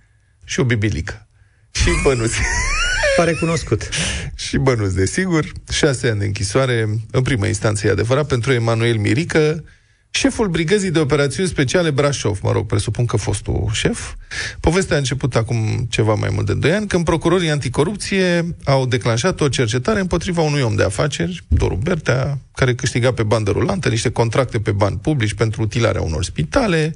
[0.45, 1.29] și o bibilică.
[1.71, 2.39] Și bănuți.
[3.19, 3.89] Pare cunoscut.
[4.37, 5.53] și bănuți, desigur.
[5.71, 9.65] Șase ani de închisoare, în prima instanță e adevărat, pentru Emanuel Mirică,
[10.11, 14.15] șeful brigăzii de operațiuni speciale Brașov, mă rog, presupun că fostul șef.
[14.61, 19.41] Povestea a început acum ceva mai mult de 2 ani, când procurorii anticorupție au declanșat
[19.41, 24.11] o cercetare împotriva unui om de afaceri, Doru Bertea, care câștiga pe bandă rulantă niște
[24.11, 26.95] contracte pe bani publici pentru utilarea unor spitale,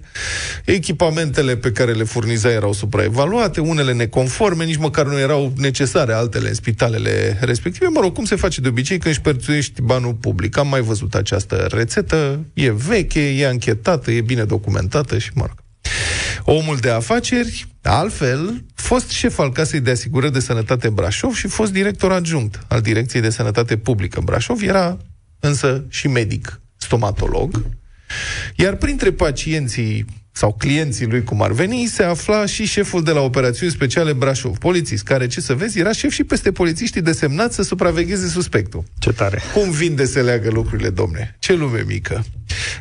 [0.64, 6.48] echipamentele pe care le furniza erau supraevaluate, unele neconforme, nici măcar nu erau necesare altele
[6.48, 7.86] în spitalele respective.
[7.86, 10.56] Mă rog, cum se face de obicei când își perțuiești banul public?
[10.56, 15.56] Am mai văzut această rețetă, e veche, e anchetată, e bine documentată și mă rog.
[16.44, 21.72] Omul de afaceri, altfel, fost șef al Casei de Asigurări de Sănătate Brașov și fost
[21.72, 24.98] director adjunct al Direcției de Sănătate Publică Brașov, era
[25.44, 27.64] însă și medic, stomatolog,
[28.56, 33.20] iar printre pacienții sau clienții lui, cum ar veni, se afla și șeful de la
[33.20, 37.62] operațiuni speciale Brașov, polițist, care, ce să vezi, era șef și peste polițiștii desemnați să
[37.62, 38.84] supravegheze suspectul.
[38.98, 39.40] Ce tare.
[39.54, 41.36] Cum vin de se leagă lucrurile, domne?
[41.38, 42.24] Ce lume mică!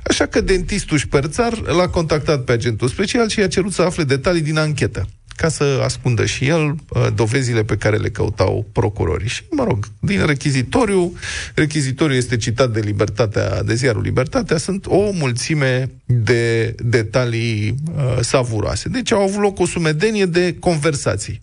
[0.04, 4.42] Așa că dentistul șperțar l-a contactat pe agentul special și i-a cerut să afle detalii
[4.42, 5.08] din anchetă
[5.42, 9.28] ca să ascundă și el uh, dovezile pe care le căutau procurorii.
[9.28, 11.14] Și, mă rog, din rechizitoriu,
[11.56, 18.90] rechizitoriu este citat de Libertatea, de ziarul Libertatea, sunt o mulțime de detalii uh, savuroase.
[18.90, 21.42] Deci au avut loc o sumedenie de conversații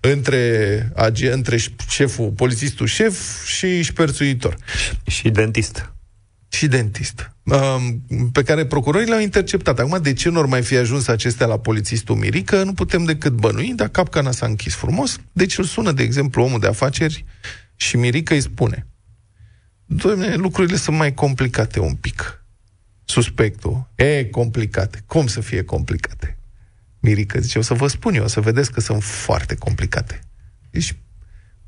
[0.00, 4.56] între, age, între șeful, polițistul șef și șperțuitor
[5.06, 5.92] Și dentist.
[6.52, 9.78] Și dentist, um, pe care procurorii le-au interceptat.
[9.78, 13.32] Acum, de ce nu ar mai fi ajuns acestea la polițistul Mirică, nu putem decât
[13.32, 15.18] bănui, dar capcana s-a închis frumos.
[15.32, 17.24] Deci îl sună, de exemplu, omul de afaceri
[17.76, 18.86] și Mirică îi spune
[19.92, 22.44] Doamne, lucrurile sunt mai complicate un pic.
[23.04, 23.90] Suspectul.
[23.94, 25.02] E, complicate.
[25.06, 26.38] Cum să fie complicate?
[27.00, 30.20] Mirică zice, o să vă spun eu, o să vedeți că sunt foarte complicate.
[30.70, 30.96] Deci,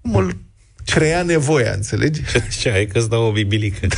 [0.01, 0.37] omul
[0.85, 2.21] crea nevoia, înțelegi?
[2.61, 3.87] Ce ai că-ți dau o bibilică?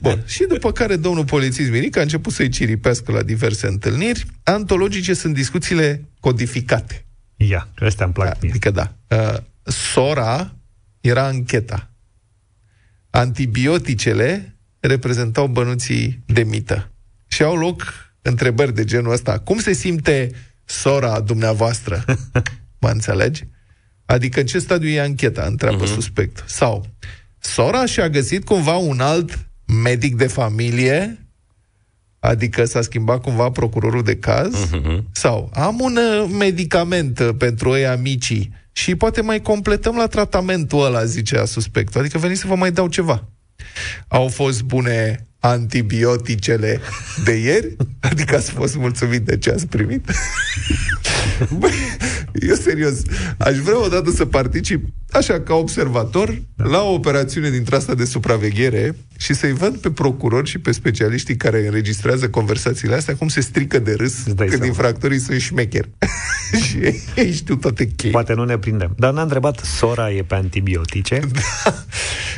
[0.00, 0.22] Bun.
[0.26, 4.26] Și după care domnul polițist Mirica a început să-i ciripească la diverse întâlniri.
[4.42, 7.04] Antologice sunt discuțiile codificate.
[7.36, 8.50] Ia, că astea îmi plac mie.
[8.50, 8.94] Adică da.
[9.08, 10.56] Uh, sora
[11.00, 11.90] era încheta.
[13.10, 16.90] Antibioticele reprezentau bănuții de mită.
[17.26, 17.82] Și au loc
[18.22, 19.38] întrebări de genul ăsta.
[19.38, 20.30] Cum se simte
[20.64, 22.04] sora dumneavoastră?
[22.80, 23.44] Mă înțelegi?
[24.04, 25.94] Adică în ce stadiu e ancheta, întreabă uh-huh.
[25.94, 26.44] suspect.
[26.46, 26.86] Sau,
[27.38, 29.46] sora și-a găsit cumva un alt
[29.82, 31.26] medic de familie,
[32.18, 35.02] adică s-a schimbat cumva procurorul de caz, uh-huh.
[35.12, 40.84] sau am un uh, medicament uh, pentru ei amicii și poate mai completăm la tratamentul
[40.84, 42.00] ăla, zicea suspectul.
[42.00, 43.28] Adică veniți să vă mai dau ceva.
[44.08, 46.80] Au fost bune antibioticele
[47.24, 47.76] de ieri?
[48.00, 50.10] Adică ați fost mulțumit de ce ați primit?
[51.58, 51.70] Băi,
[52.48, 52.94] eu serios,
[53.38, 58.96] aș vrea odată să particip așa ca observator la o operațiune dintre asta de supraveghere
[59.18, 63.78] și să-i văd pe procurori și pe specialiștii care înregistrează conversațiile astea cum se strică
[63.78, 64.66] de râs Îți dai când seama.
[64.66, 65.88] infractorii sunt șmecheri.
[66.66, 66.78] și
[67.16, 68.12] ei știu toate cheii.
[68.12, 68.94] Poate nu ne prindem.
[68.98, 71.20] Dar n-a întrebat, sora e pe antibiotice?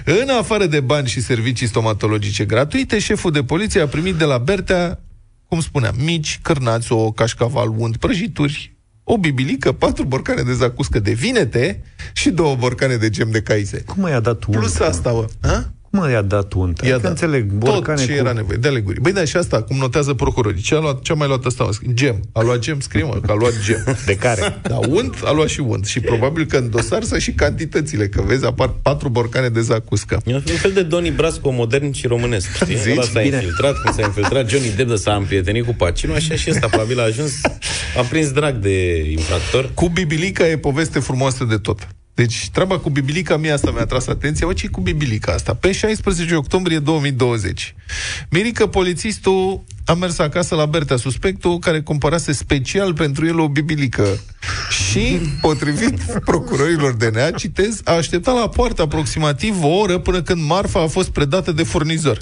[0.04, 4.38] În afară de bani și servicii stomatologice gratuite, șeful de poliție a primit de la
[4.38, 5.00] Bertea,
[5.48, 11.12] cum spuneam, mici, cârnați, o cașcaval, unt, prăjituri, o bibilică, patru borcane de zacuscă de
[11.12, 13.82] vinete și două borcane de gem de caise.
[13.82, 14.58] Cum i-a dat untă?
[14.58, 15.26] Plus asta, bă.
[15.40, 15.72] Ha?
[15.94, 16.86] Cum i-a dat untă?
[16.86, 17.20] I-a Adică dat.
[17.22, 18.18] înțeleg, Tot borcane ce cu...
[18.18, 19.00] era nevoie, de aleguri.
[19.00, 20.62] Băi, da, și asta, cum notează procurorii.
[20.62, 21.64] Ce a, luat, ce a mai luat ăsta?
[21.64, 21.70] mă?
[21.92, 22.20] Gem.
[22.32, 23.84] A luat gem, scrie mă, că a luat gem.
[24.06, 24.58] De care?
[24.62, 25.86] Da, unt, a luat și unt.
[25.86, 30.20] Și probabil că în dosar să și cantitățile, că vezi, apar patru borcane de zacuscă.
[30.24, 32.76] E un fel de Doni Brasco modern și românesc, știi?
[32.76, 32.92] Zici?
[32.92, 33.34] Ăla s-a Bine.
[33.36, 37.00] infiltrat, cum s-a infiltrat Johnny Depp de s-a împrietenit cu Pacino, așa și ăsta probabil
[37.00, 37.32] a ajuns,
[37.98, 39.70] a prins drag de infractor.
[39.74, 41.88] Cu Bibilica e poveste frumoasă de tot.
[42.14, 44.46] Deci, treaba cu Bibilica, mie asta mi-a tras atenția.
[44.46, 45.54] Bă, ce cu Bibilica asta?
[45.54, 47.74] Pe 16 octombrie 2020,
[48.30, 54.20] Mirica, polițistul, a mers acasă la Bertea, suspectul, care cumpărase special pentru el o Bibilică.
[54.70, 60.82] Și, potrivit procurorilor DNA, citez, a așteptat la poartă aproximativ o oră până când marfa
[60.82, 62.18] a fost predată de furnizor.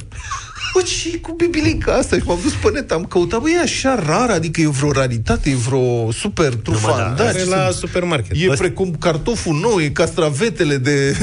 [0.72, 2.16] Bă, ce cu bibilica asta?
[2.16, 5.50] Și m-am dus pe net, am căutat, bă, e așa rar, adică e vreo raritate,
[5.50, 7.22] e vreo super trufandă.
[7.22, 8.36] Are la supermarket.
[8.36, 11.16] E precum cartoful nou, e castravetele de...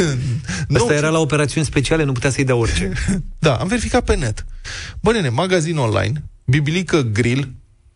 [0.67, 0.81] nou.
[0.81, 2.91] Ăsta era la operațiuni speciale, nu putea să-i dea orice.
[3.39, 4.45] Da, am verificat pe net.
[5.01, 7.51] Bă, nene, magazin online, bibilică grill,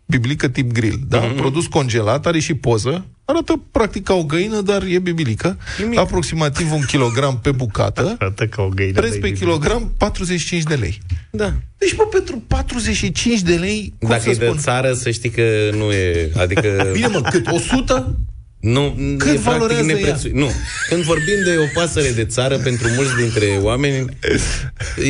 [0.05, 1.17] bibilică tip grill, da?
[1.17, 1.33] Mhm.
[1.33, 1.37] Mm-hmm.
[1.37, 5.57] Produs congelat, are și poză, arată practic ca o găină, dar e bibilică.
[5.79, 5.99] Nimic.
[5.99, 8.99] Aproximativ un kilogram pe bucată, Arată ca o găină.
[8.99, 9.45] preț de pe biblică.
[9.45, 10.99] kilogram 45 de lei.
[11.31, 11.53] Da.
[11.77, 14.57] Deci, bă, pentru 45 de lei, cum Dacă să e de spun?
[14.57, 16.31] țară, să știi că nu e...
[16.37, 16.69] Adică...
[16.93, 17.47] Bine, mă, cât?
[17.51, 18.15] 100?
[18.59, 19.95] Nu, Cât e practic valorează ea?
[19.95, 20.33] neprețuit.
[20.33, 20.49] Nu.
[20.89, 24.05] Când vorbim de o pasăre de țară, pentru mulți dintre oameni,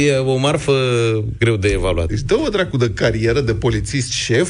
[0.05, 0.73] e o marfă
[1.39, 2.07] greu de evaluat.
[2.07, 4.49] Deci dă-o dracu de carieră de polițist șef,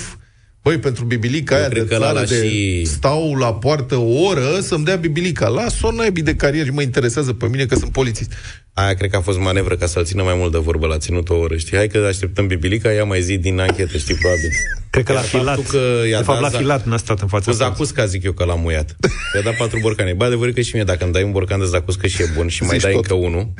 [0.63, 3.95] Băi, pentru bibilica Eu aia cred de că țară ăla de și- stau la poartă
[3.95, 5.47] o oră să-mi dea bibilica.
[5.47, 8.31] Las-o naibii de carieră și mă interesează pe mine că sunt polițist.
[8.73, 11.29] Aia cred că a fost manevră ca să-l țină mai mult de vorbă, l-a ținut
[11.29, 11.77] o oră, știi?
[11.77, 14.49] Hai că așteptăm bibilica, ea mai zi din anchetă, știi, probabil.
[14.89, 15.55] Cred că l-a Iar filat.
[15.55, 18.05] faptul că i-a de fapt, dat l-a za- filat, n-a stat în fața Cu zacusca
[18.05, 18.95] zic eu că l-am muiat.
[19.35, 20.13] I-a dat patru borcane.
[20.13, 22.47] Bă, adevărul că și mie, dacă îmi dai un borcan de zacuscă și e bun
[22.47, 23.01] și mai Zici dai tot.
[23.09, 23.53] încă unul,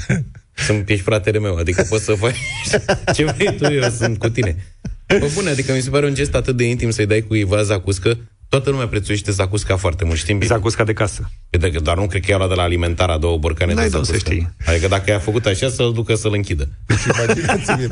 [0.66, 2.36] sunt ești fratele meu, adică poți să faci
[3.16, 4.66] ce vrei tu, eu sunt cu tine.
[5.08, 8.18] Bă, bune, adică mi se pare un gest atât de intim să-i dai cuiva zacuscă,
[8.50, 10.54] toată lumea prețuiește zacusca foarte mult, știm bine.
[10.54, 11.30] Zacusca de casă.
[11.50, 13.90] Pe de- Dar nu cred că i-a luat de la alimentara două borcane N-ai de
[13.90, 14.34] de unde să zacuscă.
[14.34, 14.56] știi.
[14.74, 16.70] Adică dacă i-a făcut așa, să-l ducă să-l închidă.
[17.14, 17.88] Imaginați-vă.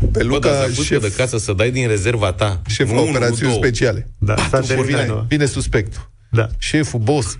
[0.00, 2.62] Pe Bă, Luca, dar zacuscă șef, de casă să dai din rezerva ta.
[2.66, 3.62] șeful Nu unul, operațiuni nu două.
[3.64, 4.08] speciale.
[4.18, 4.86] Da, s-a Și terminat.
[5.00, 5.24] vine, nu?
[5.28, 6.10] vine suspectul.
[6.30, 6.48] Da.
[6.58, 7.38] Șeful, boss.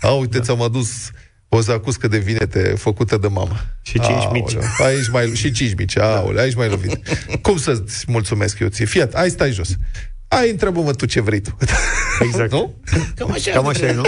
[0.00, 0.88] A, uite, ți-am adus
[1.54, 3.64] o zacuscă de vinete făcută de mama.
[3.82, 4.54] Și cinci mici.
[4.54, 6.98] Aoleu, Aici mai, și cinci mici, aoleu, aici mai lovit.
[7.42, 8.84] Cum să-ți mulțumesc eu ție?
[8.84, 9.68] Fiat, hai stai jos.
[10.28, 11.56] Ai, întreabă-mă tu ce vrei tu.
[12.26, 12.52] Exact.
[12.52, 12.74] nu?
[13.14, 13.50] Cam așa.
[13.50, 14.02] Cam așa e, nu?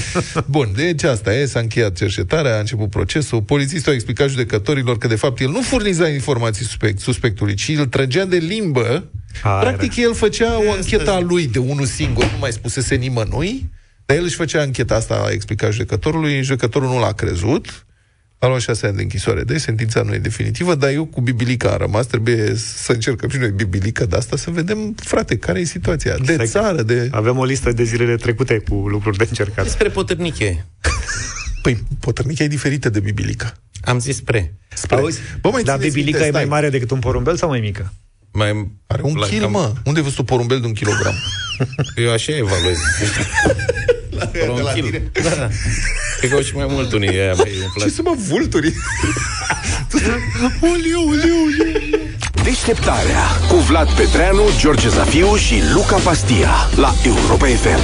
[0.46, 3.42] Bun, deci asta e, s-a încheiat cercetarea, a început procesul.
[3.42, 7.86] Polițistul a explicat judecătorilor că, de fapt, el nu furniza informații suspect, suspectului, ci îl
[7.86, 9.10] trăgea de limbă.
[9.42, 13.70] A, Practic, el făcea o anchetă a lui de unul singur, nu mai spusese nimănui,
[14.06, 17.86] dar el își făcea ancheta asta, a explicat judecătorului, judecătorul nu l-a crezut,
[18.38, 19.42] a luat șase ani de închisoare.
[19.42, 23.36] Deci sentința nu e definitivă, dar eu cu bibilica am rămas, trebuie să încercăm și
[23.36, 26.16] noi bibilica de asta, să vedem, frate, care e situația.
[26.24, 26.50] De Exact.
[26.50, 27.08] țară, de...
[27.12, 29.64] Avem o listă de zilele trecute cu lucruri de încercat.
[29.64, 30.66] Despre potărniche.
[31.62, 33.52] Păi, potărnicia e diferită de bibilica.
[33.84, 34.54] Am zis spre.
[34.74, 34.96] Spre...
[34.96, 36.60] Auzi, Bă, mai dar țineți bibilica minte, e mai stai.
[36.60, 37.92] mare decât un porumbel sau mai mică?
[38.32, 39.72] Mai, Are un la kil, cam- mă.
[39.84, 41.14] Unde ai văzut un porumbel de un kilogram?
[42.04, 42.76] Eu așa evaluez.
[44.46, 45.10] la, un kil.
[45.12, 45.48] Da, da.
[46.18, 47.94] Cred că au și mai mult unii aia mai Ce umflați.
[47.94, 48.72] să mă vulturi?
[50.60, 51.98] Uliu, uliu, uliu.
[52.44, 57.80] Deșteptarea cu Vlad Petreanu, George Zafiu și Luca Pastia la Europa FM.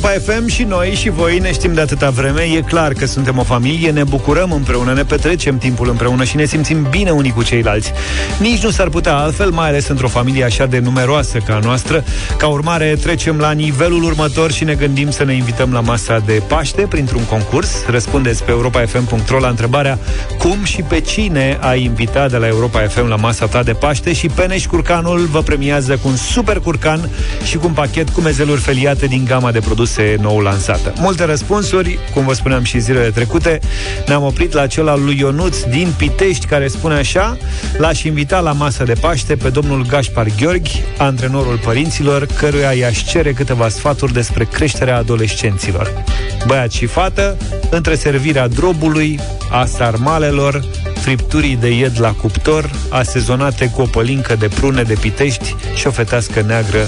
[0.00, 0.28] Europa FM.
[0.28, 0.36] Europa FM.
[0.38, 2.40] La Europa FM și noi și voi ne știm de atâta vreme.
[2.42, 6.44] E clar că suntem o familie, ne bucurăm împreună, ne petrecem timpul împreună și ne
[6.44, 7.92] simțim bine unii cu ceilalți.
[8.40, 12.04] Nici nu s-ar putea altfel, mai ales într-o familie așa de numeroasă ca a noastră.
[12.36, 16.42] Ca urmare, trecem la nivelul următor și ne gândim să ne invităm la masa de
[16.46, 17.84] Paște printr-un concurs.
[17.86, 19.98] Răspundeți pe europafm.ro la întrebarea
[20.38, 24.12] cum și pe cine ai invitat de la Europa FM la masa ta de Paște
[24.12, 27.10] și Peneș Curcanul vă premiază cu un super curcan
[27.44, 29.87] și cu un pachet cu mezeluri feliate din gama de produse
[30.20, 30.92] nou lansată.
[30.98, 33.58] Multe răspunsuri, cum vă spuneam și zilele trecute,
[34.06, 37.36] ne-am oprit la cel al lui Ionuț din Pitești, care spune așa,
[37.78, 43.32] l-aș invita la masa de Paște pe domnul Gașpar Gheorghi, antrenorul părinților, căruia i-aș cere
[43.32, 46.04] câteva sfaturi despre creșterea adolescenților.
[46.46, 47.36] Băiat și fată,
[47.70, 49.20] între servirea drobului,
[49.50, 50.64] a sarmalelor,
[51.00, 55.90] fripturii de ied la cuptor, asezonate cu o pălincă de prune de Pitești și o
[55.90, 56.86] fetească neagră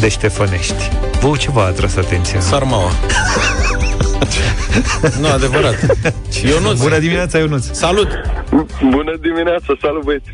[0.00, 0.90] de Ștefănești.
[1.20, 2.40] Vă ce v-a atras atenția?
[2.40, 2.90] Sarmaua.
[5.20, 5.96] nu, adevărat.
[6.44, 6.80] Ionuț.
[6.80, 7.66] Bună dimineața, Ionuț!
[7.72, 8.08] Salut!
[8.90, 10.28] Bună dimineața, salut băieți!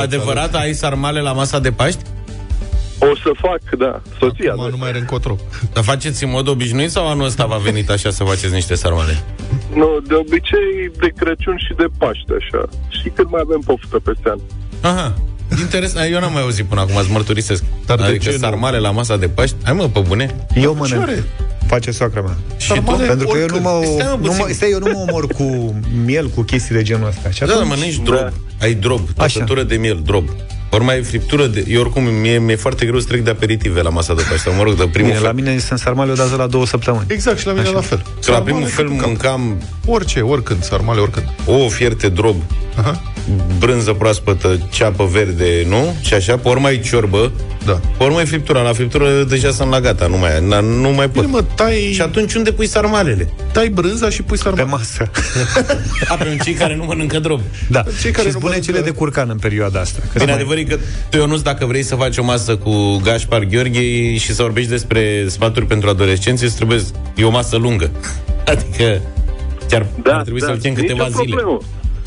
[0.00, 2.02] adevărat, ai sarmale la masa de Paști?
[3.10, 4.52] O să fac, da, soția.
[4.52, 5.36] Acum nu mai are încotro.
[5.72, 9.22] Dar faceți în mod obișnuit sau anul ăsta v-a venit așa să faceți niște sarmale?
[9.74, 12.68] Nu, de obicei de Crăciun și de Paște, așa.
[12.88, 14.38] Și când mai avem poftă peste an.
[14.92, 15.14] Aha.
[15.60, 17.64] Interesant, eu n-am mai auzit până acum, îți mărturisesc.
[17.86, 18.36] Dar de adică ce nu?
[18.36, 19.56] sarmale la masa de Paști?
[19.64, 20.46] Hai mă, pe bune?
[20.54, 21.02] Eu mănânc.
[21.02, 21.24] are?
[21.66, 22.36] Face soacra mea.
[22.56, 22.74] Și tu?
[22.74, 23.06] Sarmale?
[23.06, 24.54] Pentru că eu nu mă, Stai, mă, nu mă, puțin.
[24.54, 27.30] stai, eu nu mă omor cu miel, cu chestii de genul ăsta.
[27.30, 28.32] Și Da, da, atunci- mănânci drob.
[28.60, 30.28] Ai drob, tăsătură de miel, drob.
[30.74, 31.64] Ori mai e friptură de...
[31.68, 34.42] Eu oricum, mie, mi-e foarte greu să trec de aperitive la masa de Paști.
[34.42, 35.34] Sau, mă rog, de primul Bine, la fel.
[35.34, 37.04] mine sunt sarmale o dată la două săptămâni.
[37.08, 37.74] Exact, și la mine Așa.
[37.74, 37.98] la fel.
[37.98, 41.26] Că la Sarmale primul fel cât mâncam Orice, oricând, sarmale, oricând.
[41.46, 42.36] o fierte drob,
[42.76, 43.02] Aha.
[43.58, 45.94] Brânză proaspătă, ceapă verde, nu?
[46.02, 47.32] Și așa, pe urmă ai ciorbă,
[47.64, 47.72] Da.
[47.72, 48.60] pe urmă ai friptura.
[48.62, 51.24] La friptură deja sunt la gata, nu mai, na, nu mai pot.
[51.24, 53.32] Bine, mă, tai, Și atunci unde pui sarmalele?
[53.52, 54.68] tai brânza și pui Pe sarmale.
[54.70, 55.10] masă.
[56.08, 57.40] A, pe cei care nu mănâncă drob.
[57.68, 57.82] Da.
[58.02, 59.98] Cei care și nu spune mănâncă- cele de curcan în perioada asta.
[60.02, 62.96] Că Bine, mai- adevărul e că tu, Ionuț, dacă vrei să faci o masă cu
[63.04, 66.80] Gașpar Gheorghe și să vorbești despre sfaturi pentru adolescenți, îți trebuie,
[67.16, 67.90] e o masă lungă.
[68.46, 69.00] Adică
[69.68, 71.34] chiar Da, ar trebui da, să-l chem câteva nicio zile.
[71.36, 71.58] Problemă.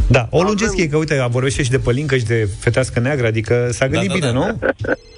[0.08, 3.70] Da, o lungesc ei, că uite, vorbește și de pălincă și de fetească neagră, adică
[3.72, 4.34] s-a gândit da, bine, da.
[4.34, 4.60] nu?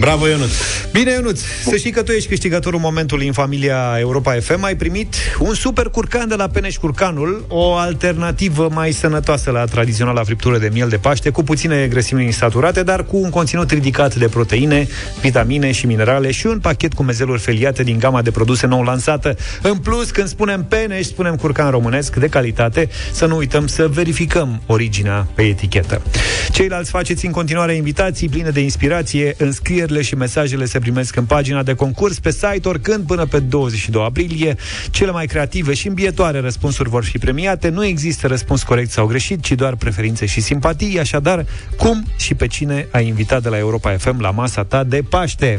[0.00, 0.50] Bravo, Ionuț!
[0.92, 4.62] Bine, Ionuț, să știi că tu ești câștigătorul momentului în familia Europa FM.
[4.62, 10.24] Ai primit un super curcan de la Peneș Curcanul, o alternativă mai sănătoasă la tradiționala
[10.24, 14.28] friptură de miel de Paște, cu puține grăsimi insaturate, dar cu un conținut ridicat de
[14.28, 14.88] proteine,
[15.20, 19.36] vitamine și minerale și un pachet cu mezeluri feliate din gama de produse nou lansată.
[19.62, 24.62] În plus, când spunem Peneș, spunem curcan românesc de calitate, să nu uităm să verificăm
[24.66, 26.02] originea pe etichetă.
[26.50, 29.34] Ceilalți faceți în continuare invitații pline de inspirație,
[29.82, 34.04] înscrierile și mesajele se primesc în pagina de concurs pe site oricând până pe 22
[34.04, 34.56] aprilie.
[34.90, 37.68] Cele mai creative și îmbietoare răspunsuri vor fi premiate.
[37.68, 40.98] Nu există răspuns corect sau greșit, ci doar preferințe și simpatii.
[40.98, 45.02] Așadar, cum și pe cine ai invitat de la Europa FM la masa ta de
[45.08, 45.56] Paște?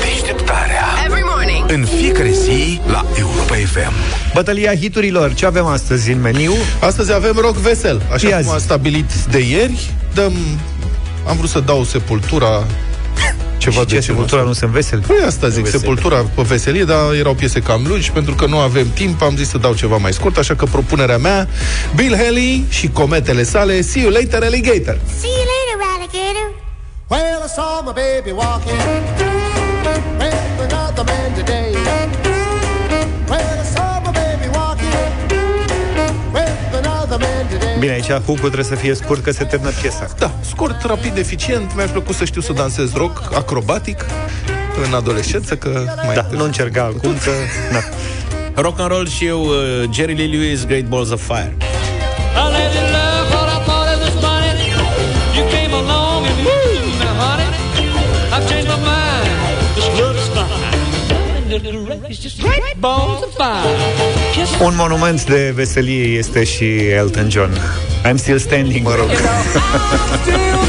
[0.00, 1.70] Deșteptarea Every morning.
[1.70, 3.92] În fiecare zi la Europa FM
[4.34, 5.34] Bătălia hiturilor.
[5.34, 6.52] Ce avem astăzi în meniu?
[6.80, 8.02] Astăzi avem rock vesel.
[8.12, 8.50] Așa Ia cum zi.
[8.52, 10.32] am stabilit de ieri, dăm...
[11.28, 12.64] Am vrut să dau sepultura
[13.58, 14.48] ceva și de ce, genul sepultura ăsta.
[14.48, 15.02] nu sunt veseli?
[15.06, 15.80] Păi asta zic, Vesel.
[15.80, 19.48] sepultura pe veselie, dar erau piese cam lungi, pentru că nu avem timp, am zis
[19.48, 21.48] să dau ceva mai scurt, așa că propunerea mea,
[21.94, 24.98] Bill Haley și cometele sale, See You Later Alligator.
[25.20, 26.50] See you later, alligator.
[27.08, 29.25] Well, I saw my baby walking
[37.86, 40.06] Bine, aici hook trebuie să fie scurt, că se termină piesa.
[40.18, 44.04] Da, scurt, rapid, eficient, mi-a plăcut să știu să dansez rock acrobatic
[44.86, 47.30] în adolescență, că mai Da, nu încerca acum că...
[47.72, 47.78] Na.
[48.62, 51.56] Rock and roll și eu, uh, Jerry Lee Lewis, Great Balls of Fire.
[64.60, 67.50] Un monument de veselie este și Elton John.
[68.04, 68.84] I'm still standing.
[68.86, 69.08] Mă rog.
[69.08, 69.20] still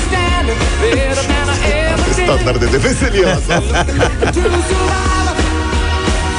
[0.07, 1.59] standing better than I
[1.91, 2.23] ever did.
[2.23, 3.59] standarde de veselie asta.
[3.59, 3.63] To
[4.69, 5.41] survive,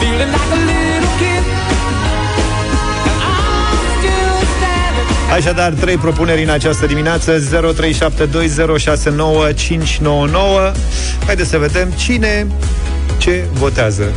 [0.00, 1.44] feeling like a little kid.
[3.08, 5.08] And I'm still standing.
[5.32, 7.38] Așadar, trei propuneri în această dimineață
[10.70, 10.72] 0372069599
[11.26, 12.46] Haideți să vedem cine
[13.18, 14.12] ce votează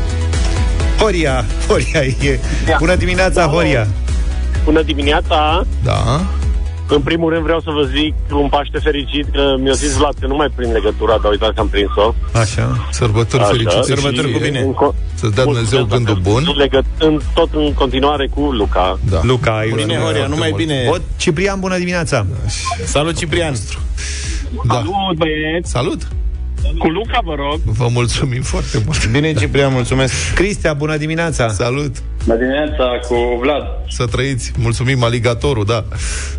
[1.00, 2.40] Horia, Horia e
[2.80, 3.88] Bună dimineața, Horia
[4.64, 5.66] Bună dimineața!
[5.84, 6.22] Da.
[6.88, 10.28] În primul rând vreau să vă zic un Paște fericit, că mi-a zis Vlad că
[10.28, 12.14] nu mai prind legătura, dar uitați că am prins-o.
[12.34, 13.52] Așa Sărbători Așa.
[13.52, 13.82] fericite.
[13.82, 14.48] Sărbători și cu ție.
[14.50, 14.60] bine.
[14.60, 16.44] În, co- Să-ți dea Dumnezeu gândul bun.
[16.58, 19.00] Legătând tot în continuare cu Luca.
[19.10, 19.20] Da.
[19.24, 20.86] Luca, ai Bine, Horia, numai bine.
[20.90, 22.26] Vot, Ciprian, bună dimineața!
[22.86, 23.54] Salut, Ciprian!
[24.68, 24.74] Da.
[24.74, 25.70] Salut, băieți!
[25.72, 26.08] Salut!
[26.78, 27.60] Cu Luca, vă rog.
[27.66, 29.08] Vă mulțumim foarte mult.
[29.12, 30.34] Bine, Ciprian, mulțumesc!
[30.34, 31.48] Cristia, bună dimineața!
[31.50, 31.96] Salut!
[32.26, 33.64] Bună dimineața cu Vlad.
[33.90, 34.52] Să trăiți.
[34.58, 35.84] Mulțumim, aligatorul, da.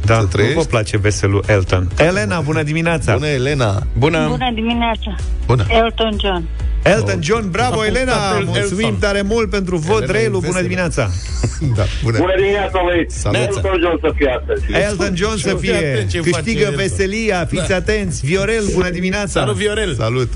[0.04, 0.56] Da, Să nu trăiești.
[0.56, 1.88] vă place veselul Elton.
[1.98, 3.12] Elena, bună dimineața!
[3.12, 3.82] Bună, Elena!
[3.98, 4.26] Bună!
[4.28, 5.14] Bună dimineața.
[5.46, 5.64] Bună!
[5.68, 6.42] Elton John.
[6.82, 8.12] Elton John, bravo, Elena!
[8.38, 8.98] El- Mulțumim Elton.
[8.98, 10.02] tare mult pentru vot.
[10.02, 10.62] Elena e Relu, bună veselă.
[10.62, 11.10] dimineața!
[11.76, 12.18] Da, bună!
[12.18, 13.18] Bună dimineața, băieți.
[13.18, 13.38] Salut.
[13.40, 14.62] Elton John să fie astăzi.
[14.72, 15.76] Elton John să Fii fie!
[15.76, 18.26] atent ce Câștigă face veselia, fiți atenți!
[18.26, 19.40] Viorel, bună dimineața!
[19.40, 19.94] Salut, Viorel!
[19.94, 20.32] Salut!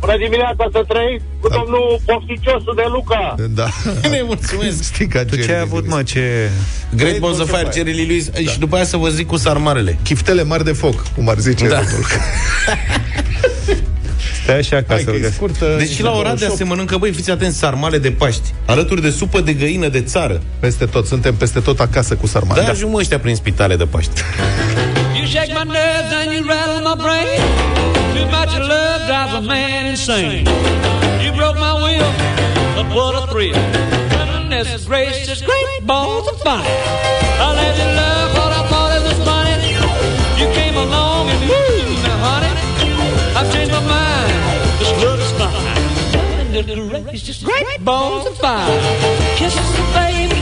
[0.00, 1.64] Bună dimineața să trăiți cu Salut.
[1.64, 3.34] domnul pofticiosul de Luca.
[3.54, 3.66] Da.
[4.02, 4.82] Bine, mulțumesc!
[4.92, 6.50] Știi ca Tu ce ai avut, mă, ce...
[6.96, 9.98] Great Balls of Fire, Jerry Lee Lewis Și după aia să vă zic cu sarmarele
[10.02, 11.80] Chiftele mari de foc, cum ar zice Da.
[14.46, 14.62] Domnul.
[14.62, 15.74] Stai așa ca Hai să că e scurtă.
[15.78, 19.40] Deci și la Oradea se mănâncă, băi, fiți atenți, sarmale de Paști Alături de supă
[19.40, 22.62] de găină de țară Peste tot, suntem peste tot acasă cu sarmale.
[22.62, 24.20] Da, ajung mă ăștia prin spitale de Paști
[25.16, 27.40] You shake my nerves and you rattle my brain.
[28.14, 30.42] Too much love drives a man insane.
[31.24, 32.10] You broke my will,
[32.76, 33.58] but what a thrill.
[34.14, 36.76] Goodness gracious, great balls of fire.
[37.44, 38.71] I let you love what I
[46.54, 48.68] It's just great balls of fire.
[49.36, 50.36] Kisses, baby.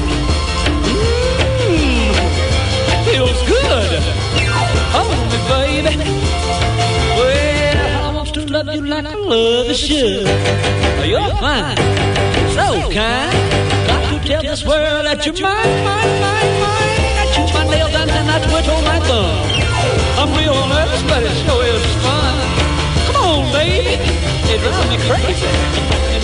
[0.83, 2.11] Mmm,
[3.07, 4.03] feels good.
[4.91, 5.95] Hold me, baby.
[7.15, 10.27] Well, I want to love you like I love you should.
[11.07, 11.77] You're fine,
[12.59, 13.31] so kind.
[13.87, 17.23] Got to tell this world that you're mine, mine, mine, mine.
[17.23, 19.47] I chew my nails and I twiddle oh my thumb.
[20.19, 22.60] I'm real nervous, but it sure is fun.
[23.53, 23.99] Baby.
[24.53, 25.47] It drives me crazy.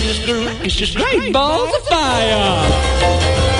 [0.09, 3.56] It's great, it's just great balls of fire.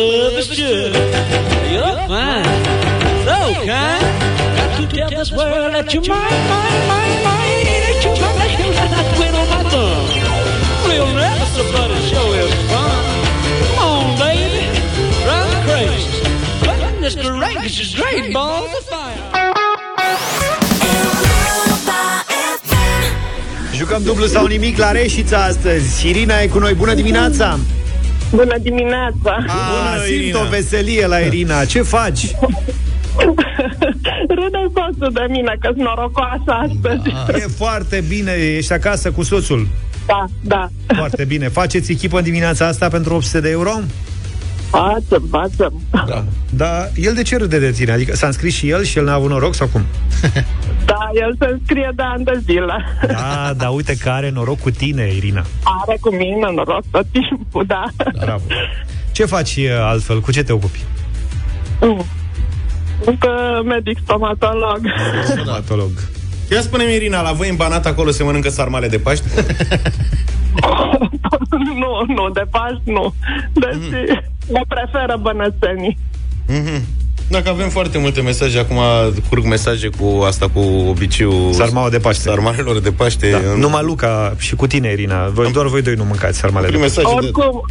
[0.00, 0.94] Love is should.
[1.72, 2.44] You're fine,
[3.26, 4.04] so kind.
[4.56, 7.64] Got to tell this world that you're mine, mine, mine, mine.
[7.84, 8.92] That you're mine, that you're mine.
[8.94, 10.06] I quit on my thumb.
[10.88, 13.02] Real nervous, but it sure is fun.
[13.68, 14.64] Come on, baby.
[15.24, 16.10] Drive me crazy.
[16.64, 19.20] Goodness gracious, it's great balls of fire.
[23.74, 26.08] Jucăm dublu sau nimic la Reșița astăzi.
[26.08, 26.74] Irina e cu noi.
[26.74, 27.58] Bună dimineața!
[28.32, 29.44] Bună dimineața!
[29.46, 31.64] A, simt o veselie la Irina.
[31.64, 32.26] Ce faci?
[34.36, 37.08] Râde soțul de mine că sunt norocoasă astăzi.
[37.44, 38.32] E foarte bine.
[38.32, 39.68] Ești acasă cu soțul.
[40.06, 40.68] Da, da.
[40.96, 41.48] Foarte bine.
[41.48, 43.70] Faceți echipă în dimineața asta pentru 800 de euro?
[44.70, 45.72] Facem, facem.
[45.90, 46.24] Da.
[46.50, 47.92] Da, el de ce râde de tine?
[47.92, 49.82] Adică s-a înscris și el și el n-a avut noroc sau cum?
[50.92, 52.84] Da, el se înscrie de ani de zile.
[53.06, 55.44] Da, da, uite că are noroc cu tine, Irina.
[55.62, 57.84] Are cu mine noroc tot timpul, da.
[58.20, 58.42] Bravo.
[59.12, 60.20] Ce faci uh, altfel?
[60.20, 60.84] Cu ce te ocupi?
[61.80, 62.04] Mm.
[63.04, 64.80] Încă medic stomatolog.
[65.24, 65.90] Stomatolog.
[66.50, 69.24] Ia spune-mi, Irina, la voi în Banat acolo se mănâncă sarmale de Paști?
[71.82, 73.14] nu, nu, de Paști nu.
[73.52, 74.22] Deci mm.
[74.48, 75.98] mă preferă bănățenii.
[76.46, 77.01] Mhm.
[77.32, 78.78] Dacă avem foarte multe mesaje, acum
[79.28, 80.58] curg mesaje cu asta, cu
[80.88, 82.22] obiceiul Sarmaua de Paște.
[82.22, 83.30] Sarmalelor de Paște.
[83.30, 83.38] Da.
[83.52, 85.26] În- Numai Luca și cu tine, Irina.
[85.28, 87.00] Voi, doar voi doi nu mâncați sarmale de Prim Paște.
[87.00, 87.26] mesaje de...
[87.26, 87.62] Oricum,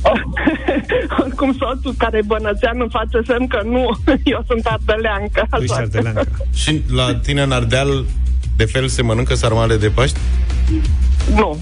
[1.23, 3.83] oricum soțul care e bănățean îmi face semn că nu,
[4.33, 5.47] eu sunt ardeleancă.
[5.51, 5.81] Tu ești așa.
[5.81, 6.27] ardeleancă.
[6.53, 8.05] Și la tine în Ardeal,
[8.55, 10.17] de fel, se mănâncă sarmale de Paști?
[11.35, 11.59] Nu,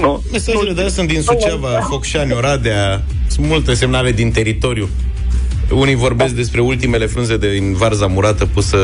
[0.00, 0.22] nu.
[0.32, 0.74] Mesajele nu.
[0.74, 4.88] de aia sunt din Suceava, Focșani, Oradea, sunt multe semnale din teritoriu.
[5.70, 8.78] Unii vorbesc despre ultimele frunze din varza murată pusă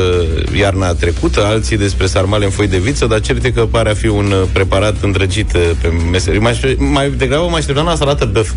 [0.57, 3.93] iarna trecută, alții despre sarmale în foi de viță, dar cert e că pare a
[3.93, 6.39] fi un uh, preparat îndrăgit uh, pe meserie.
[6.39, 8.51] Mai, mai degrabă mă așteptam la salată băf.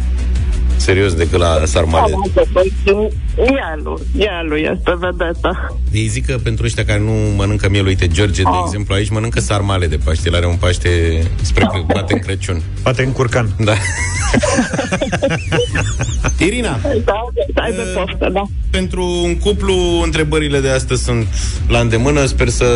[0.79, 2.15] Serios, decât la sarmale.
[3.37, 5.77] Ielu, Ielu este vedeta.
[5.93, 9.41] Ei zic că pentru ăștia care nu mănâncă miel, uite, George, de exemplu, aici mănâncă
[9.41, 10.29] sarmale de Paște.
[10.29, 12.63] El are un Paște spre că bate în Crăciun.
[12.83, 13.49] Poate în curcan.
[13.59, 13.73] Da.
[16.47, 17.13] Irina, Da,
[17.63, 18.43] ai de poftă, da.
[18.71, 19.75] pentru un cuplu,
[20.05, 21.27] întrebările de astăzi sunt
[21.69, 22.25] la îndemână.
[22.25, 22.67] Sper să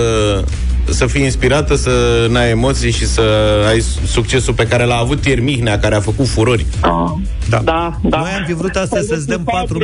[0.89, 3.23] să fii inspirată, să n-ai emoții și să
[3.69, 6.67] ai succesul pe care l-a avut ieri Mihnea, care a făcut furori.
[6.81, 7.15] Da.
[7.49, 7.99] Da, da.
[8.19, 9.79] Noi am fi vrut astăzi să-ți dăm 4,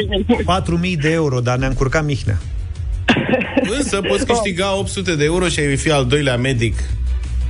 [0.95, 2.39] 4.000 de euro, dar ne-a încurcat Mihnea.
[3.79, 6.75] Însă poți câștiga 800 de euro și ai fi al doilea medic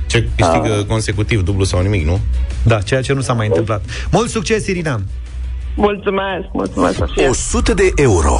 [0.07, 2.19] ce câștigă consecutiv dublu sau nimic, nu?
[2.63, 3.83] Da, ceea ce nu s-a mai întâmplat.
[4.11, 5.01] Mult succes, Irina!
[5.75, 7.29] Mulțumesc, mulțumesc, Sofia.
[7.29, 8.39] 100 de euro.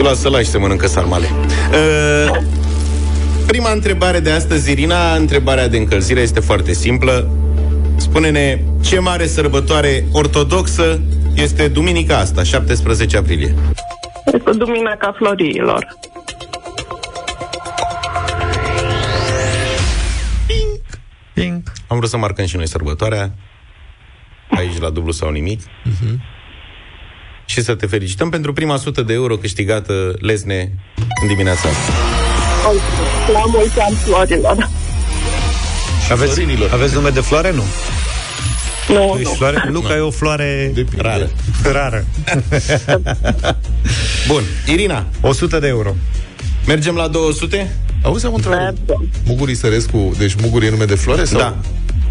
[0.00, 1.26] Și la sălași se mănâncă sarmale.
[1.72, 2.36] Uh,
[3.46, 7.30] prima întrebare de astăzi, Irina, întrebarea de încălzire este foarte simplă.
[7.96, 11.00] Spune-ne ce mare sărbătoare ortodoxă
[11.34, 13.54] este duminica asta, 17 aprilie.
[14.24, 15.86] Este Duminica Florilor.
[21.34, 21.62] Ping.
[21.88, 23.30] Am vrut să marcăm și noi sărbătoarea
[24.50, 25.60] aici la dublu sau nimic.
[25.84, 26.20] Mhm.
[27.50, 30.72] Și să te felicităm pentru prima sută de euro câștigată lesne
[31.22, 31.92] în dimineața asta.
[33.32, 34.68] La mulți ani Florilor.
[36.10, 36.40] Aveți,
[36.70, 37.52] aveți nume de floare?
[37.52, 37.62] Nu.
[38.88, 39.34] Nu, Ești nu.
[39.34, 39.68] floare?
[39.70, 41.30] Luca e o floare Rară.
[41.72, 42.04] rară.
[44.28, 45.94] Bun, Irina, 100 de euro.
[46.66, 47.76] mergem la 200?
[48.02, 48.74] Auzi, am întrebat.
[49.26, 51.24] Mugurii Sărescu, deci Muguri e nume de floare?
[51.24, 51.38] Sau?
[51.38, 51.56] Da.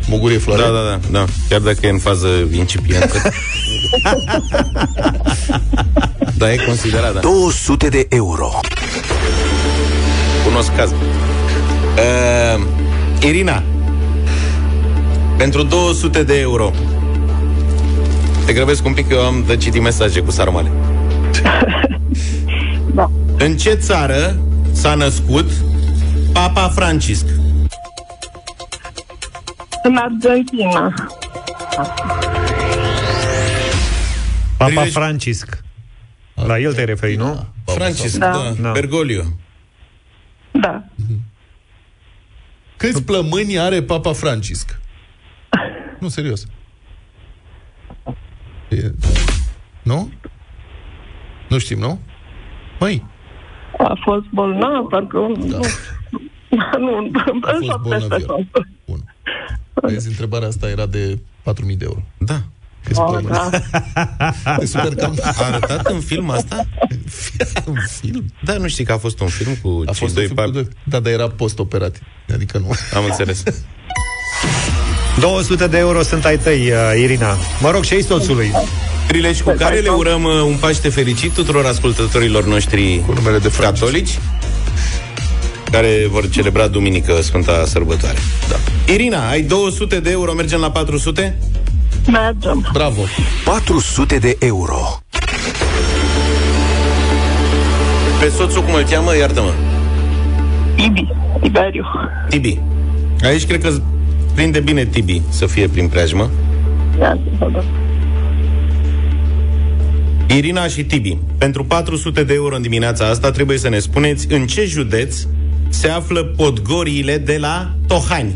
[0.08, 0.62] Muguri e floare?
[0.62, 1.26] Da, da, da, da.
[1.50, 3.22] Chiar dacă e în fază incipientă.
[6.38, 7.20] da, e considerat, da.
[7.20, 8.60] 200 de euro.
[10.46, 10.90] Cunosc caz.
[10.90, 10.96] Uh,
[13.22, 13.64] Irina,
[15.38, 16.72] pentru 200 de euro,
[18.46, 20.72] te grăbesc un pic că eu am de citit mesaje cu sarmale.
[22.96, 23.12] Da.
[23.38, 24.40] În ce țară
[24.72, 25.52] s-a născut
[26.34, 27.26] Papa Francisc?
[29.84, 30.94] În Argentina.
[34.58, 35.62] Papa Prilej- Francisc.
[36.34, 37.48] La el te referi, nu?
[37.66, 38.32] Francisc, Da.
[38.32, 38.52] da.
[38.62, 38.72] Da.
[38.72, 39.24] Bergoglio.
[40.52, 40.84] Da.
[42.78, 44.80] Câți plămâni are Papa Francisc?
[46.00, 46.46] Nu, serios.
[48.70, 48.92] E...
[49.84, 50.12] Nu?
[51.50, 52.00] Nu știm, nu?
[52.80, 53.06] Măi,
[53.78, 55.28] A fost bolnav, parcă...
[55.38, 55.58] Da.
[56.80, 58.20] Nu, nu, a în fost 17 bolnav el.
[58.26, 58.50] sunt.
[58.86, 59.16] Bun.
[59.82, 62.02] Vezi, întrebarea asta era de 4.000 de euro.
[62.18, 62.42] Da.
[62.84, 63.28] Câți Oh, plămâni?
[63.34, 63.50] da.
[64.58, 65.20] Te super că am...
[65.38, 66.66] A arătat în film asta?
[67.68, 68.26] un film?
[68.44, 70.46] Da, nu știi că a fost un film cu A cei fost doi un film
[70.46, 70.52] cu papi?
[70.52, 70.68] doi...
[70.84, 72.00] Da, dar era post-operat.
[72.34, 72.72] Adică nu.
[72.94, 73.44] Am înțeles.
[75.20, 77.38] 200 de euro sunt ai tăi, uh, Irina.
[77.62, 78.52] Mă rog, și ai soțului.
[79.08, 83.48] Prilej cu care le urăm uh, un Paște fericit tuturor ascultătorilor noștri Cu numele de
[83.50, 83.80] Francis.
[83.82, 84.20] catolici
[85.72, 88.18] care vor celebra duminică Sfânta Sărbătoare.
[88.50, 88.56] Da.
[88.94, 91.38] Irina, ai 200 de euro, mergem la 400?
[92.12, 92.70] Mergem.
[92.74, 93.02] Bravo.
[93.46, 95.02] 400 de euro.
[98.20, 99.54] Pe soțul cum îl cheamă, iartă-mă.
[100.86, 101.08] Ibi.
[101.44, 101.86] Iberiu.
[102.30, 102.60] Tibi.
[103.24, 103.70] Aici cred că
[104.34, 106.30] prinde bine Tibi să fie prin preajmă.
[107.00, 107.64] Ia să vedem.
[110.36, 114.48] Irina și Tibi, pentru 400 de euro în dimineața asta trebuie să ne spuneți în
[114.48, 115.24] ce județ
[115.70, 118.36] se află podgoriile de la Tohani.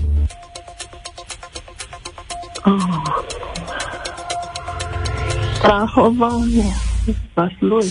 [5.62, 6.30] Prahova.
[7.34, 7.86] Vaslui.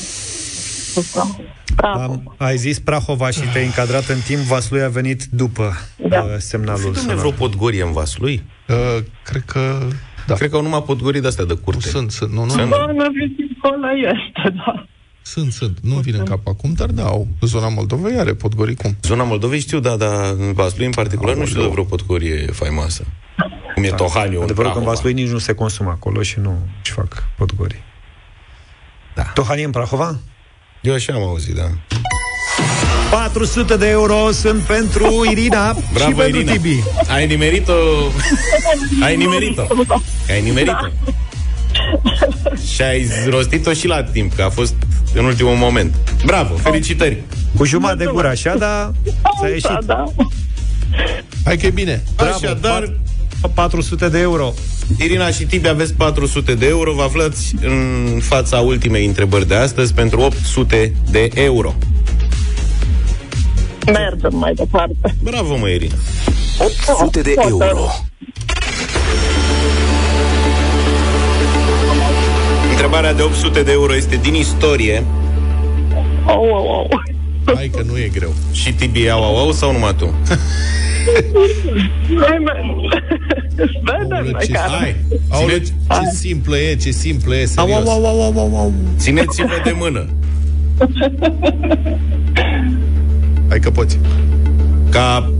[1.76, 2.02] Prahova.
[2.04, 5.72] Am, ai zis Prahova și te-ai încadrat în timp, Vaslui a venit după
[6.08, 6.20] Da.
[6.22, 7.16] uh, semnalul Domne sonor.
[7.16, 8.42] vreo podgorie în Vaslui?
[8.68, 8.76] Uh,
[9.24, 9.78] cred că...
[10.26, 10.34] Da.
[10.34, 11.88] Cred că au numai podgorii de-astea de curte.
[11.88, 12.32] Sunt, sunt.
[12.32, 12.62] Nu, nu, Sunt.
[12.62, 12.68] nu.
[12.68, 14.86] Doamna Viticola este, da.
[15.22, 15.78] Sunt, sunt.
[15.82, 17.28] Nu vine în cap acum, dar da, au.
[17.40, 18.96] Zona Moldovei are podgorii cum?
[19.02, 23.04] Zona Moldovei știu, da, dar în Vaslui în particular nu știu de vreo podgorie faimoasă.
[23.74, 23.94] Cum e Da.
[23.94, 24.90] Tohaniu în Adevărul că în Prahova.
[24.90, 27.82] Vaslui nici nu se consumă acolo și nu își fac podgorii.
[29.14, 29.22] Da.
[29.22, 30.18] Tohanie în Prahova?
[30.80, 31.68] Eu așa am auzit, da.
[33.10, 36.52] 400 de euro sunt pentru Irina și Bravo, pentru Irina.
[36.52, 36.82] Tibi.
[37.08, 37.72] Ai nimerit-o...
[39.04, 39.62] Ai nimerit-o.
[40.28, 40.86] Ai nimerit-o.
[42.74, 44.74] Și ai rostit-o și la timp, că a fost
[45.14, 45.94] în ultimul moment.
[46.24, 47.22] Bravo, felicitări!
[47.56, 48.92] Cu jumătate de gură, așa, dar
[49.40, 49.68] s-a ieșit.
[49.68, 50.04] Da, da.
[51.44, 52.02] Hai că e bine.
[52.16, 52.92] Bravo, Așadar,
[53.54, 54.52] 400 de euro.
[54.98, 59.94] Irina și Tibi aveți 400 de euro, vă aflați în fața ultimei întrebări de astăzi
[59.94, 61.74] pentru 800 de euro.
[63.86, 65.14] Mergem mai departe.
[65.22, 65.94] Bravo, mă, Irina!
[66.58, 67.86] 800 de euro.
[72.94, 75.04] Întrebarea de 800 de euro este din istorie
[76.26, 77.54] Oh, oh, oh.
[77.54, 78.32] Hai că nu e greu.
[78.52, 80.14] și Tibi au, au, au sau numai tu?
[83.82, 84.68] Vedem, ce, măcar.
[84.68, 84.96] hai,
[85.28, 87.86] Aoleu, ce, ce simplă e, ce simplă e, serios.
[87.86, 88.72] Au, au, au, au, au, au.
[88.96, 90.06] Țineți-vă de mână.
[93.48, 93.98] Hai că poți.
[94.90, 95.32] Ca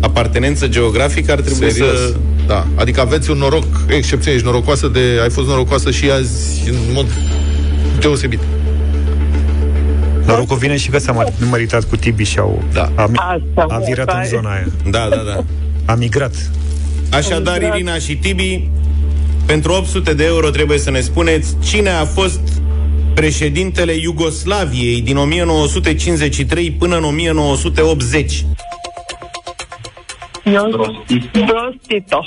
[0.00, 1.96] apartenență geografică ar trebui Serios.
[1.98, 2.14] să...
[2.46, 6.76] Da, adică aveți un noroc excepțional, ești norocoasă de, ai fost norocoasă și azi în
[6.92, 7.06] mod
[8.00, 8.40] deosebit.
[10.26, 12.92] Norocul vine și că s-a mă- măritat cu Tibi și au, Da.
[12.94, 14.36] a, Asta, a virat în asta e.
[14.36, 14.66] zona aia.
[14.90, 15.44] Da, da, da.
[15.92, 16.50] A migrat.
[17.10, 18.68] Așadar, Irina și Tibi,
[19.46, 22.40] pentru 800 de euro trebuie să ne spuneți cine a fost
[23.14, 28.44] președintele Iugoslaviei din 1953 până în 1980.
[31.46, 32.20] Prostito.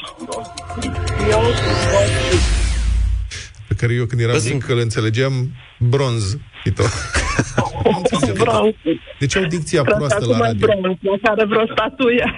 [3.68, 5.50] Pe care eu când eram Bă, mic îl înțelegeam
[5.80, 6.38] bronz.
[6.64, 6.84] Tito.
[7.84, 8.44] Nu înțelegem.
[8.44, 8.74] Bronz.
[9.20, 10.68] De ce au dicția Cred că proastă la acum e radio?
[10.82, 12.34] bronz, care vreo statuie.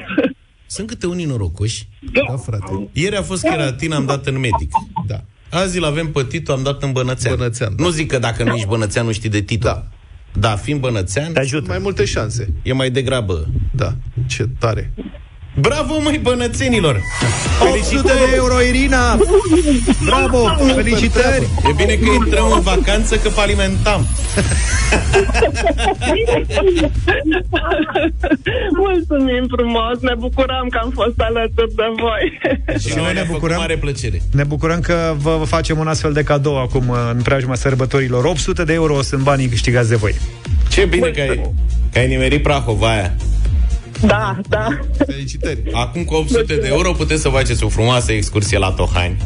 [0.66, 1.88] Sunt câte unii norocoși.
[2.28, 2.90] Da, frate.
[2.92, 4.72] Ieri a fost keratin, am dat în medic.
[5.08, 5.22] Da.
[5.50, 7.36] Azi îl avem pe Tito, am dat în Bănățean.
[7.36, 7.84] Bănățean, da.
[7.84, 9.68] Nu zic că dacă nu ești Bănățean, nu știi de Tito.
[9.68, 9.88] Da.
[10.40, 11.66] Da, fiind Bănățean, Te ajută.
[11.68, 12.54] Mai multe șanse.
[12.64, 13.48] e mai degrabă.
[13.72, 13.94] Da.
[14.28, 14.94] Ce tare.
[15.60, 17.02] Bravo, măi, bănățenilor!
[17.74, 19.18] 800 de euro, Irina!
[20.06, 20.48] Bravo!
[20.74, 21.48] Felicitări!
[21.70, 24.06] E bine că intrăm în vacanță, că falimentam.
[28.78, 32.40] Mulțumim frumos, ne bucurăm că am fost alături de voi.
[32.80, 33.58] Și noi ne bucurăm.
[33.58, 34.22] mare plăcere.
[34.32, 38.24] Ne bucurăm că vă facem un astfel de cadou acum în preajma sărbătorilor.
[38.26, 40.16] 800 de euro sunt banii câștigați de voi.
[40.70, 41.52] Ce bine că ai,
[41.92, 43.14] că ai nimerit Prahova aia.
[44.02, 44.68] Da, da.
[45.06, 45.60] Felicitări.
[45.72, 49.18] Acum cu 800 de euro puteți să faceți o frumoasă excursie la Tohani.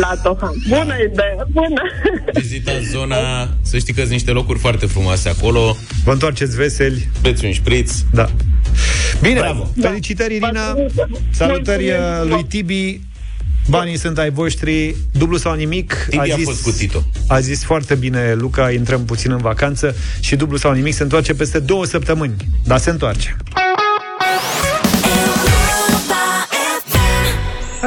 [0.00, 0.52] La Tohan.
[0.68, 1.82] Bună idee, bună.
[2.32, 5.76] Vizitați zona, să știi că sunt niște locuri foarte frumoase acolo.
[6.04, 7.08] Vă întoarceți veseli.
[7.22, 7.92] Beți un șpriț.
[8.12, 8.30] Da.
[9.22, 9.70] Bine, Bravo.
[9.80, 10.72] felicitări, Irina.
[10.72, 11.18] Mulțumim.
[11.30, 12.22] Salutări Mulțumim.
[12.22, 13.00] uh, lui Tibi.
[13.68, 16.06] Banii sunt ai voștri, dublu sau nimic.
[16.10, 17.04] Tibi a fost cu Tito.
[17.28, 21.34] A zis foarte bine Luca, intrăm puțin în vacanță și dublu sau nimic se întoarce
[21.34, 22.34] peste două săptămâni.
[22.64, 23.36] Dar se întoarce.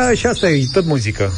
[0.04, 1.32] A, și asta e tot muzică.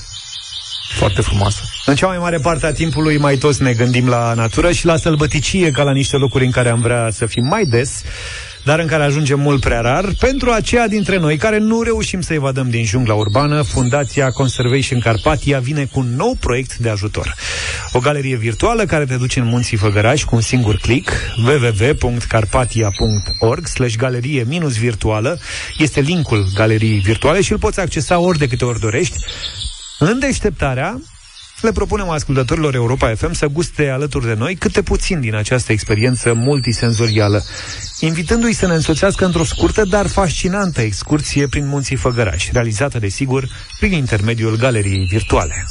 [0.96, 1.62] Foarte frumoasă.
[1.86, 4.98] În cea mai mare parte a timpului mai toți ne gândim la natură și la
[4.98, 8.04] sălbăticie ca la niște locuri în care am vrea să fim mai des,
[8.66, 10.06] dar în care ajungem mult prea rar.
[10.20, 15.60] Pentru aceia dintre noi care nu reușim să evadăm din jungla urbană, Fundația Conservation Carpatia
[15.60, 17.36] vine cu un nou proiect de ajutor.
[17.92, 23.96] O galerie virtuală care te duce în munții Făgăraș cu un singur click, www.carpatia.org slash
[23.96, 25.40] galerie minus virtuală
[25.78, 29.18] este linkul galeriei virtuale și îl poți accesa ori de câte ori dorești.
[30.00, 31.00] În deșteptarea,
[31.62, 36.34] le propunem ascultătorilor Europa FM să guste alături de noi câte puțin din această experiență
[36.34, 37.44] multisenzorială,
[38.00, 43.48] invitându-i să ne însoțească într-o scurtă, dar fascinantă excursie prin munții Făgăraș, realizată, desigur,
[43.80, 45.66] prin intermediul galeriei virtuale.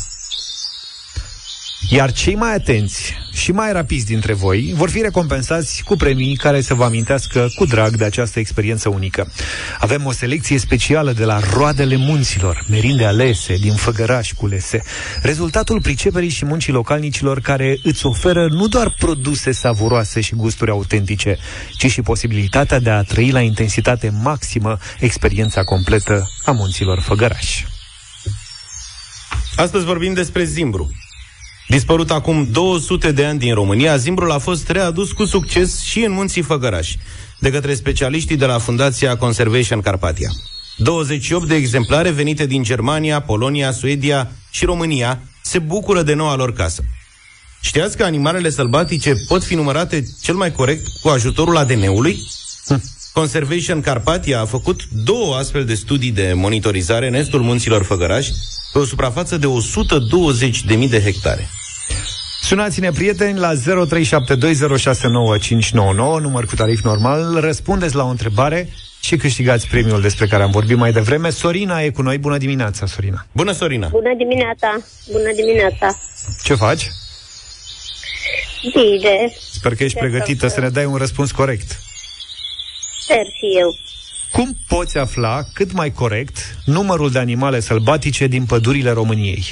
[1.89, 6.61] Iar cei mai atenți și mai rapizi dintre voi vor fi recompensați cu premii care
[6.61, 9.33] să vă amintească cu drag de această experiență unică.
[9.79, 14.83] Avem o selecție specială de la Roadele Munților, merinde alese din făgăraș culese,
[15.23, 21.39] rezultatul priceperii și muncii localnicilor care îți oferă nu doar produse savuroase și gusturi autentice,
[21.79, 27.67] ci și posibilitatea de a trăi la intensitate maximă experiența completă a munților făgărași.
[29.57, 30.91] Astăzi vorbim despre Zimbru.
[31.69, 36.13] Dispărut acum 200 de ani din România, Zimbrul a fost readus cu succes și în
[36.13, 36.95] munții Făgăraș,
[37.39, 40.29] de către specialiștii de la Fundația Conservation Carpatia.
[40.77, 46.53] 28 de exemplare venite din Germania, Polonia, Suedia și România se bucură de noua lor
[46.53, 46.83] casă.
[47.61, 52.19] Știați că animalele sălbatice pot fi numărate cel mai corect cu ajutorul ADN-ului?
[53.13, 58.29] Conservation Carpatia a făcut două astfel de studii de monitorizare în estul munților Făgăraș,
[58.75, 61.49] pe o suprafață de 120.000 de hectare.
[62.41, 63.61] Sunați-ne, prieteni, la 0372069599,
[66.21, 68.69] număr cu tarif normal, răspundeți la o întrebare
[69.01, 71.31] și câștigați premiul despre care am vorbit mai devreme.
[71.31, 72.19] Sorina e cu noi.
[72.19, 73.27] Bună dimineața, Sorina.
[73.33, 73.89] Bună, Sorina!
[73.89, 74.77] Bună dimineața!
[75.11, 75.99] Bună dimineața!
[76.43, 76.89] Ce faci?
[78.73, 81.81] Bine, Sper că ești pregătită să ne dai un răspuns corect.
[83.01, 83.69] sper și eu.
[84.37, 89.45] Cum poți afla cât mai corect numărul de animale sălbatice din pădurile României?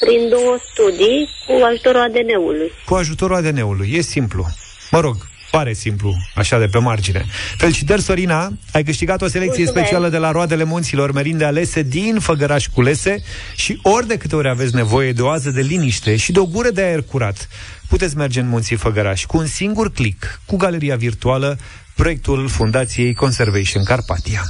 [0.00, 2.70] Prin două studii cu ajutorul ADN-ului.
[2.86, 3.90] Cu ajutorul ADN-ului.
[3.92, 4.46] E simplu.
[4.90, 5.16] Mă rog,
[5.52, 7.24] Pare simplu, așa de pe margine.
[7.56, 8.52] Felicitări, Sorina!
[8.72, 9.86] Ai câștigat o selecție Mulțumesc.
[9.86, 13.22] specială de la Roadele Munților, merinde alese din Făgăraș Culese
[13.56, 16.46] și ori de câte ori aveți nevoie de o ază de liniște și de o
[16.46, 17.48] gură de aer curat,
[17.88, 21.58] puteți merge în Munții Făgăraș cu un singur click, cu galeria virtuală,
[21.94, 24.42] proiectul Fundației Conservation Carpatia.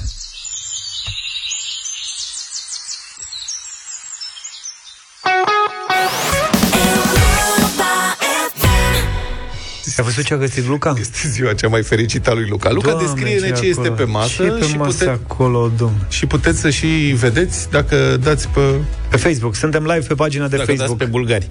[10.03, 10.95] Ai văzut ce a găsit Luca?
[11.01, 12.71] Este ziua cea mai fericită a lui Luca.
[12.73, 13.95] Luca, Doamne, descrie-ne ce ce este acolo?
[13.95, 16.07] pe masă, Ce e pe și, masă puteți, acolo, domn?
[16.09, 16.87] și puteți să și
[17.19, 18.61] vedeți dacă dați pe...
[19.09, 19.55] Pe Facebook.
[19.55, 20.99] Suntem live pe pagina de Dacă dați Facebook.
[20.99, 21.47] pe bulgari.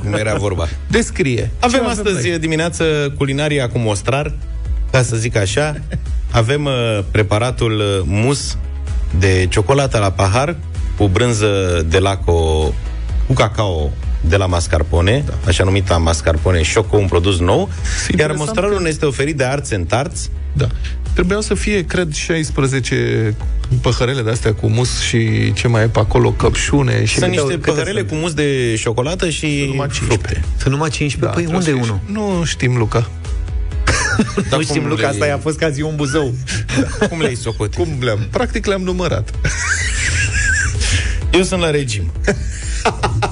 [0.00, 0.68] Cum era vorba.
[0.90, 1.50] Descrie.
[1.60, 2.38] Avem Ce astăzi noi?
[2.38, 2.84] dimineață
[3.16, 4.32] culinaria cu mostrar,
[4.90, 5.76] ca să zic așa.
[6.30, 6.72] Avem uh,
[7.10, 8.56] preparatul uh, mus
[9.18, 10.56] de ciocolată la pahar
[10.96, 12.74] cu brânză de laco
[13.26, 13.90] cu cacao
[14.28, 15.34] de la mascarpone, da.
[15.46, 19.44] așa numita mascarpone Choco, un produs nou, iar interesant mostrarul că- ne este oferit de
[19.44, 20.30] Arts and Tarts.
[20.52, 20.66] Da.
[21.12, 23.34] Trebuiau să fie, cred, 16
[23.80, 27.04] păhărele de-astea cu mus și ce mai e pe acolo, căpșune.
[27.04, 28.10] Și Sunt niște câte păhărele sunt?
[28.10, 30.04] cu mus de ciocolată și Numai 15.
[30.06, 30.40] fructe.
[30.58, 31.40] Sunt numai 15?
[31.42, 32.00] păi unde e trebuie să unul?
[32.06, 33.10] fie- Nu știm, Luca.
[34.50, 36.34] nu știm, cum Luca, le- asta i-a fost ca zi un buzău.
[37.08, 37.74] Cum le-ai socotit?
[37.74, 38.18] Cum le-am?
[38.30, 39.30] Practic le-am numărat.
[41.32, 42.12] Eu sunt la regim.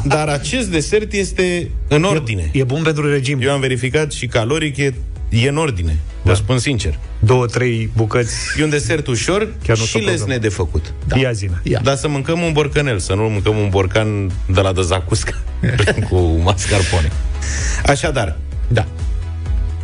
[0.04, 2.48] Dar acest desert este în ordine.
[2.52, 3.40] E bun pentru regim.
[3.42, 4.94] Eu am verificat și caloric e,
[5.28, 5.96] e în ordine.
[6.22, 6.34] Vă Da.
[6.36, 6.98] spun sincer.
[7.18, 8.34] Două, trei bucăți.
[8.60, 10.40] E un desert ușor Chiar nu și sunt lesne problemă.
[10.42, 10.92] de făcut.
[11.06, 11.18] Da.
[11.18, 11.60] Ia zine.
[11.62, 11.80] Ia.
[11.82, 15.42] Dar să mâncăm un borcanel, să nu mâncăm un borcan de la de zacusca
[16.10, 17.10] cu mascarpone.
[17.86, 18.36] Așadar,
[18.68, 18.86] Da.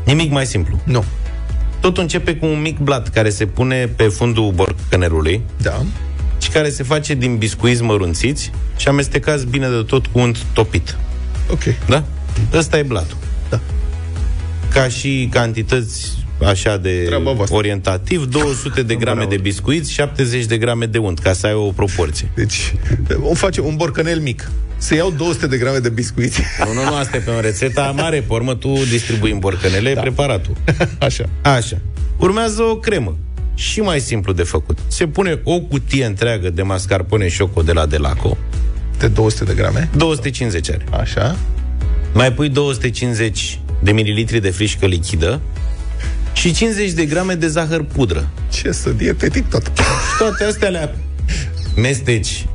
[0.05, 0.81] nimic mai simplu.
[0.85, 1.05] Nu.
[1.81, 5.83] Totul începe cu un mic blat care se pune pe fundul borcanelului Da.
[6.49, 10.97] Și care se face din biscuiți mărunțiți și amestecați bine de tot cu unt topit.
[11.51, 11.63] Ok.
[11.89, 12.05] Da?
[12.53, 13.17] Ăsta e blatul.
[13.49, 13.61] Da.
[14.73, 17.57] Ca și cantități așa de Treaba voastră.
[17.57, 21.71] orientativ, 200 de grame de biscuiți, 70 de grame de unt, ca să ai o
[21.71, 22.31] proporție.
[22.35, 22.75] Deci,
[23.21, 24.51] o face un borcanel mic.
[24.77, 26.43] Să iau 200 de grame de biscuiți.
[26.65, 29.95] Nu, nu, nu, asta e pe o rețetă mare, pe urmă tu distribui în borcanele
[29.95, 30.01] da.
[30.01, 30.57] preparatul.
[30.99, 31.29] Așa.
[31.43, 31.79] Așa.
[32.19, 33.17] Urmează o cremă.
[33.59, 34.79] Și mai simplu de făcut.
[34.87, 38.37] Se pune o cutie întreagă de mascarpone șoco de la Delaco.
[38.99, 39.89] De 200 de grame.
[39.97, 40.85] 250 are.
[40.91, 41.37] Așa.
[42.13, 45.41] Mai pui 250 de mililitri de frișcă lichidă
[46.33, 48.29] și 50 de grame de zahăr pudră.
[48.53, 49.73] Ce să dietetic tot.
[50.19, 50.95] Toate astea le
[51.77, 52.47] mesteci.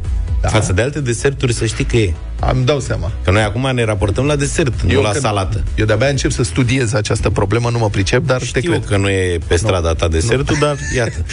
[0.43, 0.49] Da.
[0.49, 2.13] Față de alte deserturi, să știi că e.
[2.39, 3.11] Am dau seama.
[3.23, 5.63] Că noi acum ne raportăm la desert, eu nu la când- salată.
[5.75, 8.85] Eu de-abia încep să studiez această problemă, nu mă pricep, dar te Știu cred.
[8.85, 11.25] că nu e pe strada ta desertul, dar iată.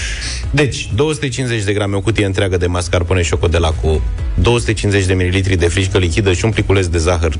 [0.50, 4.02] Deci, 250 de grame, o cutie întreagă de mascarpone șoco de la cu
[4.34, 7.32] 250 de mililitri de frișcă lichidă și un pliculeț de zahăr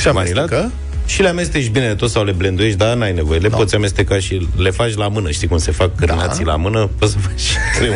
[0.00, 0.36] Și manilat.
[0.52, 0.72] amestecă?
[1.06, 3.38] Și le amesteci bine de tot sau le blenduiești, dar n-ai nevoie.
[3.38, 3.56] Le Da.
[3.56, 5.30] poți amesteca și le faci la mână.
[5.30, 6.90] Știi cum se fac cârnații la mână?
[6.98, 7.94] Poți să faci și cremă.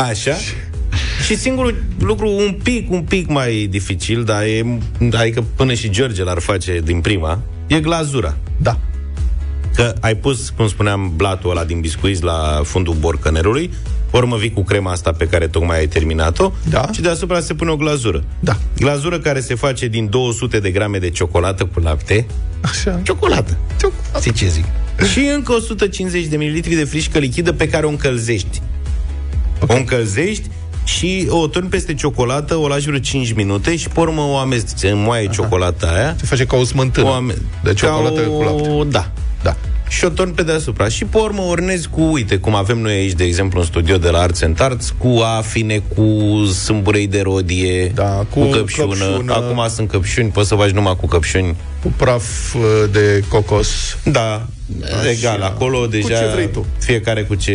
[0.08, 0.36] Așa.
[1.22, 4.78] Și singurul lucru un pic, un pic mai dificil, dar e,
[5.12, 8.36] adică până și George l-ar face din prima, e glazura.
[8.56, 8.78] Da.
[9.74, 13.70] Că ai pus, cum spuneam, blatul ăla din biscuiți la fundul borcănerului,
[14.10, 16.88] urmă vii cu crema asta pe care tocmai ai terminat-o Da.
[16.92, 18.24] și deasupra se pune o glazură.
[18.40, 18.56] Da.
[18.76, 22.26] Glazură care se face din 200 de grame de ciocolată cu lapte.
[22.60, 23.00] Așa.
[23.02, 23.56] Ciocolată.
[23.80, 24.18] Ciocolată.
[24.18, 24.64] Știi ce zic?
[25.12, 28.62] și încă 150 de mililitri de frișcă lichidă pe care o încălzești.
[29.60, 29.76] Okay.
[29.76, 30.48] O încălzești
[30.84, 34.90] și o turni peste ciocolată, o lași vreo 5 minute și pe urmă o amesteci.
[34.90, 36.16] Înmoaie ciocolata aia.
[36.18, 38.32] Se face ca o smântână O ame- de ciocolată ca o...
[38.32, 38.88] cu lapte.
[38.90, 39.10] Da.
[39.42, 39.56] Da.
[39.88, 40.88] Și o torni pe deasupra.
[40.88, 44.08] Și pe urmă ornezi cu, uite, cum avem noi aici, de exemplu, în studio de
[44.08, 45.08] la Arts and Arts, cu
[45.38, 48.86] afine, cu sâmburei de rodie, Da, cu, cu căpșună.
[48.94, 49.32] căpșună.
[49.34, 51.56] Acum sunt căpșuni, poți să faci numai cu căpșuni.
[51.82, 52.60] Cu praf uh,
[52.92, 53.98] de cocos.
[54.04, 54.48] Da, Așa.
[55.10, 56.66] Egal, acolo deja ce vrei tu.
[56.78, 57.54] fiecare cu ce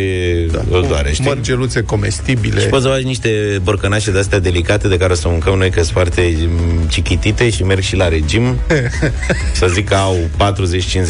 [0.51, 0.61] da.
[0.71, 1.25] îl doare, știi?
[1.25, 2.61] Mărgeluțe comestibile.
[2.61, 5.69] Și poți să faci niște borcănașe de astea delicate de care o să mâncăm noi,
[5.69, 8.55] că sunt foarte mm, chichitite și merg și la regim.
[9.59, 10.17] să zic că au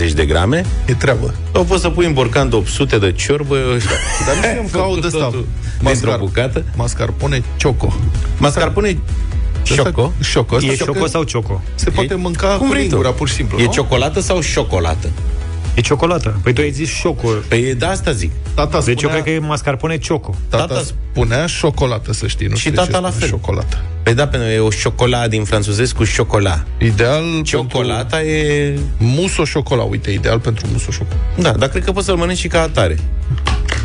[0.10, 0.66] 40-50 de grame.
[0.86, 1.34] E treabă.
[1.54, 3.56] O poți să pui în borcan de 800 de ciorbă.
[4.26, 5.44] Dar nu știu că au de asta.
[5.84, 6.64] Dintr-o bucată.
[6.76, 7.94] Mascarpone cioco.
[8.38, 8.98] Mascarpone
[9.64, 10.14] șoco.
[10.22, 10.56] Șoco.
[10.56, 11.62] Asta E știu șoco că sau cioco?
[11.76, 12.88] Se poate mânca Cum cu vrei tu.
[12.90, 13.72] lingura, pur și simplu, E nu?
[13.72, 15.10] ciocolată sau șocolată?
[15.78, 16.40] E ciocolată.
[16.44, 17.28] Păi tu ai zis șoco.
[17.48, 18.32] Păi de asta zic.
[18.54, 20.36] Tata Deci eu spunea, cred că e mascarpone cioco.
[20.50, 22.48] tata, tata- spunea șocolată, să știi.
[22.48, 23.30] Nu Și știu de ce tata la spune fel.
[23.40, 23.82] Șocolată.
[24.04, 26.66] Păi da, pentru că e o șocolată din franțuzesc cu șocolat.
[26.80, 28.44] Ideal Ciocolata e...
[28.68, 29.84] pentru muso șocola.
[29.84, 31.20] Uite, ideal pentru muso șocola.
[31.40, 32.98] Da, dar cred că poți să-l mănânci și ca atare.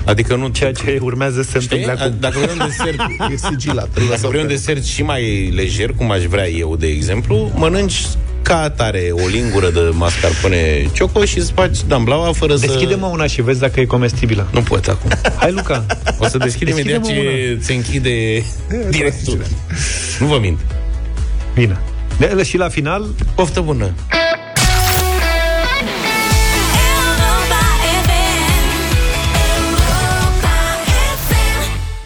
[0.04, 0.48] Adică nu...
[0.48, 1.78] Ceea ce urmează să se Știi?
[1.78, 2.16] întâmple A- acum.
[2.20, 3.00] Dacă vrei un desert,
[3.32, 3.88] E sigilat.
[4.08, 8.02] dacă vrei un desert și mai lejer, cum aș vrea eu, de exemplu, mănânci
[8.42, 12.66] ca atare o lingură de mascarpone cioco și îți faci damblaua fără să...
[12.66, 14.46] Deschide-mă una și vezi dacă e comestibilă.
[14.52, 15.10] Nu pot acum.
[15.36, 15.84] Hai, Luca.
[16.18, 18.42] O să deschid imediat Deschide-mă ce se închide
[18.90, 19.46] directul.
[20.18, 20.58] Nu vă mint.
[21.54, 21.78] Bine.
[22.18, 23.90] De- și la final, Poftă bună.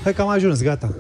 [0.06, 0.94] Hai că am ajuns, gata.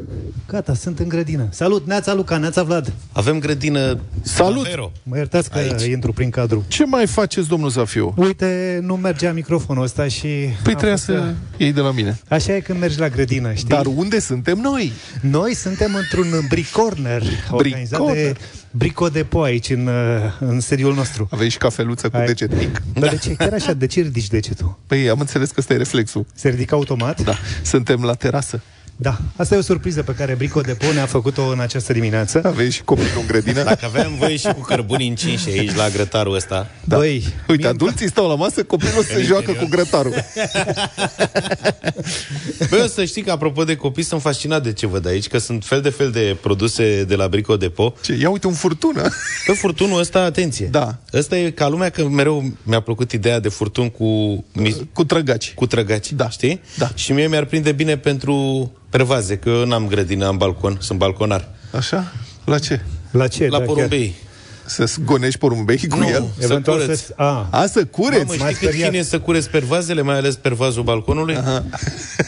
[0.48, 1.48] Gata, sunt în grădină.
[1.50, 2.92] Salut, Neața Luca, Neața Vlad.
[3.12, 4.68] Avem grădină Salut!
[4.68, 4.92] Vero.
[5.02, 5.82] Mă iertați că Aici.
[5.84, 6.64] intru prin cadru.
[6.68, 8.14] Ce mai faceți, domnul Zafiu?
[8.16, 10.26] Uite, nu mergea microfonul ăsta și...
[10.28, 12.18] Păi am trebuia fost- să iei de la mine.
[12.28, 13.68] Așa e când mergi la grădină, știi?
[13.68, 14.92] Dar unde suntem noi?
[15.20, 18.34] Noi suntem într-un bricorner organizat de
[18.70, 19.92] Brico Depo aici în, uh,
[20.40, 21.28] în sediul nostru.
[21.30, 22.26] Aveți și cafeluță cu Hai.
[22.26, 22.82] deget mic.
[22.98, 23.34] Dar de ce?
[23.34, 24.78] Chiar așa, de ce ridici degetul?
[24.86, 26.26] Păi am înțeles că ăsta e reflexul.
[26.34, 27.22] Se ridică automat?
[27.22, 27.34] Da.
[27.62, 28.60] Suntem la terasă.
[28.98, 29.18] Da.
[29.36, 32.40] Asta e o surpriză pe care Brico Depo ne-a făcut-o în această dimineață.
[32.44, 33.62] Aveți și copilul în grădină.
[33.62, 36.66] Dacă aveam voie și cu cărbuni încinși aici la grătarul ăsta.
[36.84, 36.96] Da.
[36.96, 40.14] Băi, Uite, adulții stau la masă, copilul se joacă cu grătarul.
[42.70, 45.38] Băi, o să știi că, apropo de copii, sunt fascinat de ce văd aici, că
[45.38, 47.94] sunt fel de fel de produse de la Brico Depo.
[48.02, 48.14] Ce?
[48.20, 49.02] Ia uite un furtună.
[49.46, 50.66] Pe furtunul ăsta, atenție.
[50.66, 50.98] Da.
[51.12, 54.44] Ăsta e ca lumea, că mereu mi-a plăcut ideea de furtun cu...
[54.52, 55.52] mi- Cu trăgaci.
[55.54, 56.28] Cu trăgaci, Da.
[56.30, 56.60] știi?
[56.76, 56.90] Da.
[56.94, 61.48] Și mie mi-ar prinde bine pentru pervaze, că eu n-am grădină, am balcon, sunt balconar.
[61.72, 62.12] Așa?
[62.44, 62.80] La ce?
[63.10, 63.48] La ce?
[63.48, 64.14] La Da, porumbei.
[64.68, 66.08] Să gonești porumbei cu Nu.
[66.08, 66.28] el?
[66.38, 67.02] Să Eventual cureți.
[67.04, 67.12] să...
[67.16, 68.24] A, A, să cureți?
[68.26, 68.90] Mamă, m-ai știi cât speriat.
[68.90, 71.36] chin e să cureți pervazele, mai ales pervazul balconului?
[71.36, 71.64] Aha.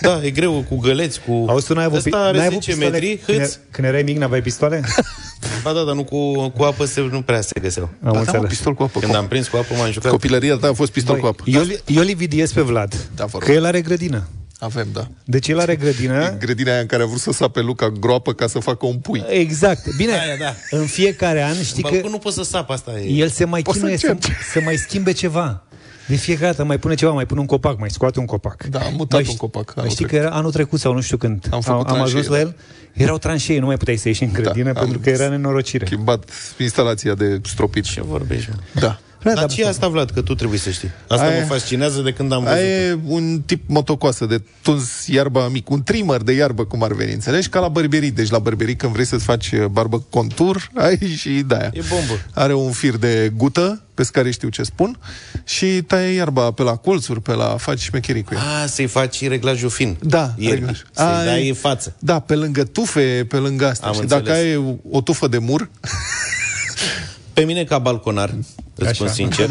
[0.00, 1.44] Da, e greu, cu găleți, cu...
[1.48, 2.98] Auzi, tu n-ai avut, Ăsta pi- are n-ai avut 10 pistoale?
[2.98, 3.52] metri, Când, hâț.
[3.54, 4.82] e- când erai mic, n-aveai pistoale?
[5.62, 7.84] Ba da, dar nu cu, cu apă se, nu prea se găseau.
[7.84, 8.48] Am Ba, da, mă, înțeles.
[8.48, 9.00] pistol cu apă.
[9.00, 10.10] Când am prins cu apă, m-am jucat.
[10.10, 11.42] Copilăria ta a fost pistol Băi, cu apă.
[11.46, 13.42] eu, li- eu îl invidiez pe Vlad, Da, vă rog.
[13.42, 14.26] că el are grădină.
[14.59, 15.06] Avem, da.
[15.24, 16.34] Deci el are grădină.
[16.44, 19.24] Grădina aia în care a vrut să sape Luca groapă ca să facă un pui.
[19.28, 19.96] Exact.
[19.96, 20.54] Bine, Aia, da.
[20.78, 23.09] în fiecare an știi Balcon că nu pot să sap, asta e.
[23.11, 24.36] el se mai Poți să chinuie să, încerci.
[24.52, 25.62] să mai schimbe ceva.
[26.06, 28.64] De fiecare dată mai pune ceva, mai pune un copac, mai scoate un copac.
[28.64, 30.26] Da, am mutat Mai un ști- copac Mai anul știi că trecut.
[30.26, 32.56] era anul trecut sau nu știu când Am făcut am ajuns tranșee, la el,
[32.92, 35.86] erau tranșee, nu mai puteai să ieși în grădină Da, pentru am că era nenorocire.
[35.86, 37.84] Schimbat instalația de stropit.
[37.84, 38.80] Ce vorbești, mă?
[38.80, 38.98] Da.
[39.22, 40.90] Da, Dar da, ce e asta, Vlad, că tu trebuie să știi?
[41.08, 42.56] Asta Aia- mă fascinează de când am văzut.
[42.58, 46.92] Aia e un tip motocoasă de tuns iarba mic, un trimmer de iarbă, cum ar
[46.92, 47.48] veni, înțelegi?
[47.48, 48.10] Ca la bărberii.
[48.10, 51.70] Deci la bărberii, când vrei să-ți faci uh, barbă contur, ai și de-aia.
[51.72, 52.12] E bombă.
[52.34, 54.98] Are un fir de gută, pe care știu ce spun,
[55.44, 58.40] și taie iarba pe la colțuri, pe la faci șmecherii cu ea.
[58.62, 59.96] A, să-i faci reglajul fin.
[60.02, 60.50] Da, Ierbii.
[60.58, 60.82] reglaj.
[60.92, 61.94] Să-i Ai- dai față.
[61.98, 63.86] Da, pe lângă tufe, pe lângă asta.
[63.86, 64.22] Am și înțeles.
[64.24, 65.68] dacă ai o tufă de mur,
[67.39, 68.34] Pe mine, ca balconar,
[68.74, 69.49] îți spun sincer,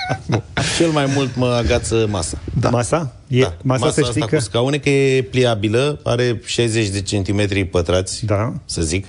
[0.78, 2.38] cel mai mult mă agață masa.
[2.60, 2.70] da.
[2.70, 3.12] Masa?
[3.28, 4.36] E, Da, masa, să știi asta că...
[4.36, 8.52] cu scaune, că e pliabilă, are 60 de centimetri pătrați, Da.
[8.64, 9.06] să zic,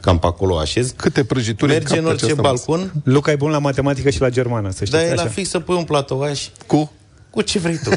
[0.00, 0.92] cam pe acolo așez.
[0.96, 2.64] câte prăjituri Merge în încap pe orice această masă?
[2.66, 4.90] balcon, Luca e bun la matematică și la germană, să știți.
[4.90, 5.22] dar e așa.
[5.22, 6.92] la fix să pui un platouaș Cu?
[7.34, 7.90] Cu ce vrei tu.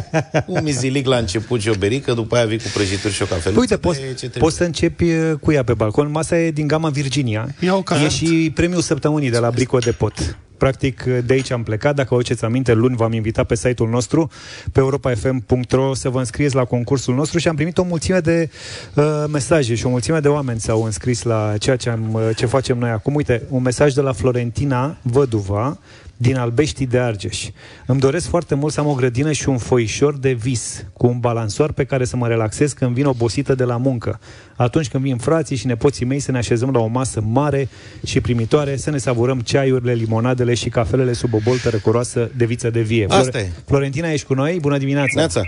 [0.52, 3.60] un mizilic la început și o berică, după aia vii cu prăjituri și o cafeluță.
[3.60, 4.42] Uite, poți, E ce trebuie.
[4.42, 6.10] poți să începi uh, cu ea pe balcon.
[6.10, 7.48] Masa e din gama Virginia.
[7.60, 8.10] Ia-o ca E hand.
[8.10, 10.36] și premiul săptămânii de la Brico de Pot.
[10.56, 11.94] Practic, de aici am plecat.
[11.94, 14.30] Dacă vă aduceți aminte, luni v-am invitat pe site-ul nostru,
[14.72, 18.50] pe europafm.ro, să vă înscrieți la concursul nostru și am primit o mulțime de
[18.94, 22.46] uh, mesaje și o mulțime de oameni s-au înscris la ceea ce, am, uh, ce
[22.46, 23.14] facem noi acum.
[23.14, 25.78] Uite, un mesaj de la Florentina Văduva,
[26.16, 27.48] din Albeștii de Argeș.
[27.86, 31.20] Îmi doresc foarte mult să am o grădină și un foișor de vis, cu un
[31.20, 34.20] balansoar pe care să mă relaxez când vin obosită de la muncă.
[34.56, 37.68] Atunci când vin frații și nepoții mei să ne așezăm la o masă mare
[38.06, 42.70] și primitoare, să ne savurăm ceaiurile, limonadele și cafelele sub o boltă răcoroasă de viță
[42.70, 43.06] de vie.
[43.08, 43.50] Asta e.
[43.66, 44.58] Florentina, ești cu noi?
[44.60, 45.12] Bună dimineața!
[45.14, 45.40] Neața,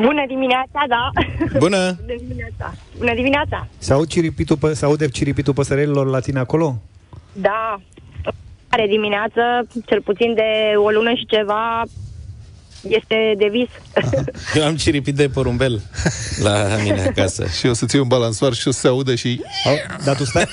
[0.00, 1.10] Bună dimineața, da.
[1.58, 1.98] bună!
[2.00, 2.74] Bună dimineața.
[2.98, 3.68] Bună dimineața.
[3.78, 6.82] Se, aud ciripitul, pă- se aude ciripitul păsărelilor la tine acolo?
[7.32, 7.80] Da.
[8.68, 11.82] Are dimineață, cel puțin de o lună și ceva,
[12.82, 13.68] este de vis.
[14.56, 15.80] Eu am ciripit de porumbel
[16.42, 17.46] la mine acasă.
[17.46, 19.40] Și o să-ți iei un balansoar și o să se audă și...
[19.64, 20.44] Au, dar tu stai...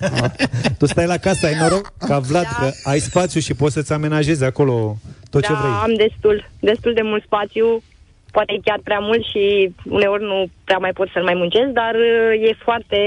[0.78, 2.56] tu stai la casă, ai noroc ca Vlad, da.
[2.58, 4.96] că ai spațiu și poți să-ți amenajezi acolo
[5.30, 5.70] tot da, ce vrei.
[5.82, 7.82] am destul, destul de mult spațiu,
[8.30, 12.48] poate chiar prea mult și uneori nu prea mai pot să-l mai muncesc, dar uh,
[12.48, 12.98] e foarte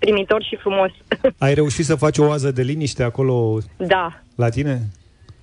[0.00, 0.90] primitor și frumos.
[1.38, 4.88] Ai reușit să faci o oază de liniște acolo da, la tine?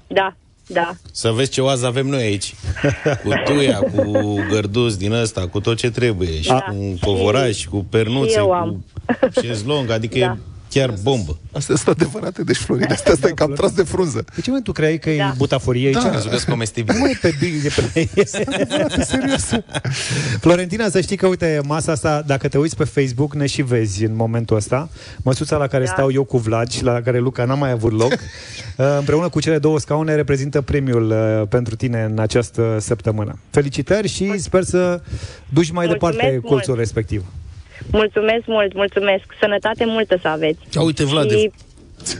[0.07, 0.35] da,
[0.67, 0.93] da.
[1.11, 2.53] Să vezi ce oază avem noi aici.
[3.23, 6.41] Cu tuia, cu gărduz din ăsta, cu tot ce trebuie.
[6.41, 6.59] Și Da.
[6.59, 8.85] cu un covoraș, cu pernuțe, Și eu cu am.
[9.41, 9.89] șezlong.
[9.89, 10.25] Adică Da.
[10.25, 10.37] e
[10.77, 11.37] chiar bombă.
[11.51, 14.21] Astea sunt adevărate, deci Florin, astea stai cam tras de frunză.
[14.21, 15.95] Pe ce moment tu creai că e butaforie aici?
[16.03, 16.09] Da.
[16.09, 16.93] Crezut că sunt comestibile.
[16.97, 17.69] Nu mai pe bine
[18.95, 19.49] pe serios.
[20.39, 24.03] Florentina, să știi că, uite, masa asta, dacă te uiți pe Facebook, ne și vezi
[24.03, 24.89] în momentul ăsta.
[25.17, 25.91] Măsuța la care Da.
[25.91, 28.11] stau eu cu Vlad și la care Luca n-a mai avut loc,
[28.77, 33.39] uh, împreună cu cele două scaune, reprezintă premiul uh, pentru tine în această săptămână.
[33.49, 35.01] Felicitări și sper să
[35.49, 36.45] duci mai Mulțumesc departe mult.
[36.45, 37.23] colțul respectiv.
[37.91, 39.23] Mulțumesc mult, mulțumesc.
[39.39, 40.59] Sănătate multă să aveți.
[40.75, 41.51] Ia uite, Vlad, Și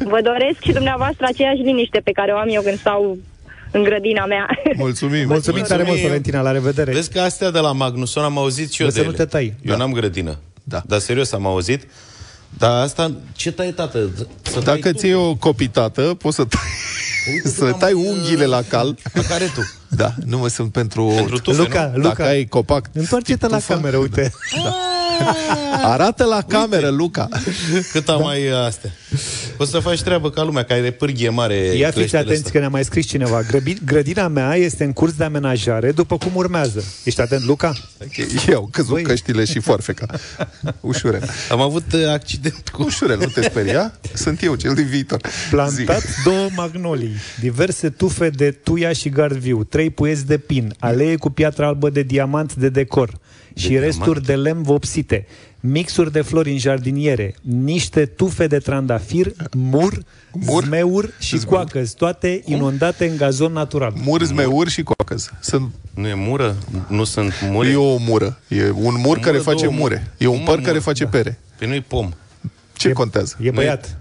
[0.03, 3.17] vă doresc și dumneavoastră aceeași liniște pe care o am eu când stau
[3.71, 4.47] în grădina mea.
[4.85, 5.27] Mulțumim.
[5.27, 6.91] Mulțumim tare mult, Florentina, la revedere.
[6.91, 9.23] Vezi că astea de la Magnuson am auzit și eu Vă de să nu ele.
[9.23, 9.53] te tai.
[9.61, 10.37] Eu n-am grădină.
[10.63, 10.81] Da.
[10.85, 11.83] Dar serios am auzit.
[12.57, 14.09] Dar asta, ce tai, tată?
[14.41, 14.97] Să tai Dacă tu.
[14.97, 16.61] ți o copitată, poți să tai,
[17.43, 18.97] să tai unghiile la cal.
[19.13, 19.61] La care tu?
[19.89, 21.11] Da, nu mă sunt pentru...
[21.15, 21.95] Pentru tufe, Luca, nu?
[21.95, 24.31] Luca, Dacă ai copac, întoarce-te la tufă, cameră, uite.
[25.93, 27.27] arată la cameră, Luca.
[27.91, 28.91] Cât am mai uh, astea.
[29.57, 31.55] O să faci treabă ca lumea, care are pârghie mare.
[31.55, 32.51] Ia fiți creșterea atenți asta.
[32.51, 33.41] că ne-a mai scris cineva.
[33.43, 36.83] Grăbi- grădina mea este în curs de amenajare, după cum urmează.
[37.03, 37.73] Ești atent, Luca?
[38.47, 40.05] Eu căzut căștile și foarfeca.
[40.79, 41.29] Ușurel.
[41.51, 42.83] Am avut uh, accident cu...
[42.83, 43.99] Ușurel, nu te speria.
[44.13, 45.21] Sunt eu, cel din viitor.
[45.49, 51.15] Plantat două magnolii, diverse tufe de tuia și gard viu, trei puieți de pin, alee
[51.15, 53.19] cu piatră albă de diamant de decor
[53.57, 53.85] și diamant?
[53.91, 55.27] resturi de lemn vopsite,
[55.59, 59.97] mixuri de flori în jardiniere, niște tufe de trandafir, mur,
[60.33, 60.63] Mur?
[60.63, 63.93] zmeuri și coacăzi, toate inundate în gazon natural.
[64.03, 65.29] Mur, zmeuri și coacăz.
[65.39, 66.55] Sunt, Nu e mură?
[66.87, 67.69] Nu sunt mure?
[67.69, 68.39] e o mură.
[68.47, 70.11] E un mur care face două mure.
[70.17, 70.81] E un Cum, păr mă, care mur?
[70.81, 71.09] face Da.
[71.09, 71.39] pere.
[71.57, 72.11] Păi nu-i pom.
[72.73, 73.35] Ce contează?
[73.41, 73.97] E băiat.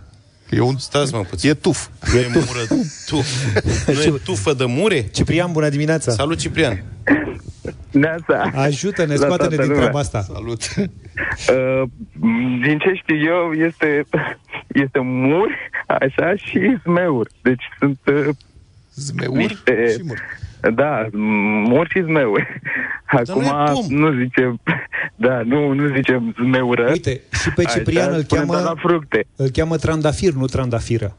[0.51, 0.77] E un...
[0.79, 1.51] Stați mă puțin.
[1.51, 1.87] E tuf.
[2.13, 2.67] Nu e mură
[3.07, 3.23] tu.
[3.93, 5.09] Nu e tufă de mure?
[5.13, 6.13] Ciprian, bună dimineața!
[6.13, 6.85] Salut, Ciprian.
[7.91, 8.51] Neața.
[8.55, 9.77] Ajută-ne, La scoate-ne toată din lumea.
[9.79, 10.21] treaba asta.
[10.21, 10.61] Salut.
[10.77, 11.83] Uh,
[12.63, 14.07] din ce știu eu, este,
[14.69, 15.49] este mur,
[15.87, 17.27] așa, și zmeur.
[17.43, 18.29] Deci sunt uh,
[18.95, 19.89] Zmeur niște...
[19.93, 20.19] și mur.
[20.75, 21.07] Da,
[21.69, 22.61] mur și zmeur.
[23.07, 23.85] Acum nu e pom.
[23.89, 24.61] nu zicem...
[25.17, 26.89] Da, nu, nu zicem zmeură.
[26.91, 29.27] Uite, și pe Ciprian îl spunem doar cheamă, la fructe.
[29.37, 31.17] îl cheamă trandafir, nu trandafiră.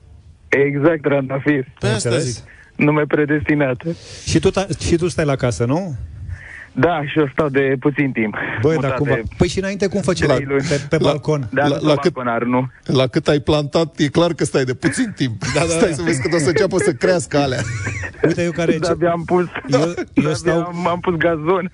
[0.48, 1.64] Exact, randafir.
[1.80, 2.24] Pe asta Înțeles?
[2.34, 2.44] zic.
[2.76, 3.90] Nume predestinată.
[4.28, 5.96] Și tu, ta- și tu stai la casă, nu?
[6.80, 8.36] Da, și eu stau de puțin timp.
[8.62, 9.14] Băi, Mutat dar cumva...
[9.14, 10.28] de- Păi și înainte cum făceai?
[10.36, 10.62] Trei luni.
[10.70, 11.50] Pe, pe La- balcon.
[11.52, 12.68] Da, La- la, la la cât- balconar, nu?
[12.86, 15.42] La cât ai plantat, e clar că stai de puțin timp.
[15.56, 17.60] Da, da, stai să vezi cât o să înceapă să crească alea.
[18.28, 18.78] Uite, eu care...
[18.78, 21.72] Da, abia am pus, Eu- eu de-abia stau- am, am pus gazon.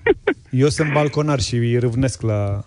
[0.50, 2.64] Eu sunt balconar și îi râvnesc la...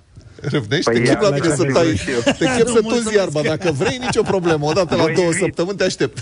[0.51, 0.83] Râvnești?
[0.91, 1.83] Păi te chem ia, la la mine ce să am tai.
[1.83, 2.19] văzut și eu.
[2.39, 3.15] Te chem Nu, să tunzi mulțumesc.
[3.15, 3.41] iarba.
[3.41, 4.65] Dacă vrei, nicio problemă.
[4.65, 5.41] Odată la Vă două invit.
[5.43, 6.17] săptămâni te aștept.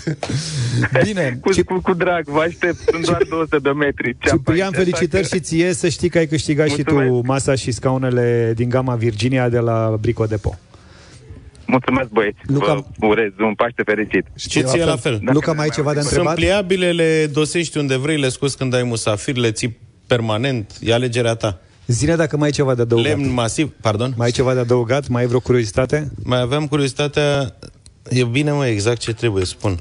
[1.04, 4.16] Bine, Cu, cu, cu drag, vă aștept, sunt doar 200 de metri.
[4.20, 6.94] Ce-am Ciprian, aici, așa felicitări că- și ție să știi că ai câștigat și tu
[6.94, 7.26] Mulțumesc.
[7.26, 10.58] masa și scaunele din gama Virginia de la Brico Depo.
[11.66, 12.38] Mulțumesc, băieți.
[12.46, 14.24] Luca- Vă urez un Paște fericit.
[14.36, 15.18] Și ție la fel.
[15.22, 16.12] Dacă Luca, ne mai ai mai ceva de auzim.
[16.14, 16.34] Sunt întrebat?
[16.66, 21.34] pliabile, le dosești unde vrei, le scoți când ai musafir, le ții permanent, e alegerea
[21.34, 21.60] ta.
[21.86, 23.06] Zine dacă mai ai ceva de adăugat.
[23.06, 24.12] Lemn masiv, pardon?
[24.16, 25.08] Mai ai ceva de adăugat?
[25.08, 26.10] Mai ai vreo curiozitate?
[26.24, 27.54] Mai aveam curiozitatea,
[28.08, 29.78] e bine mă, exact ce trebuie, spun.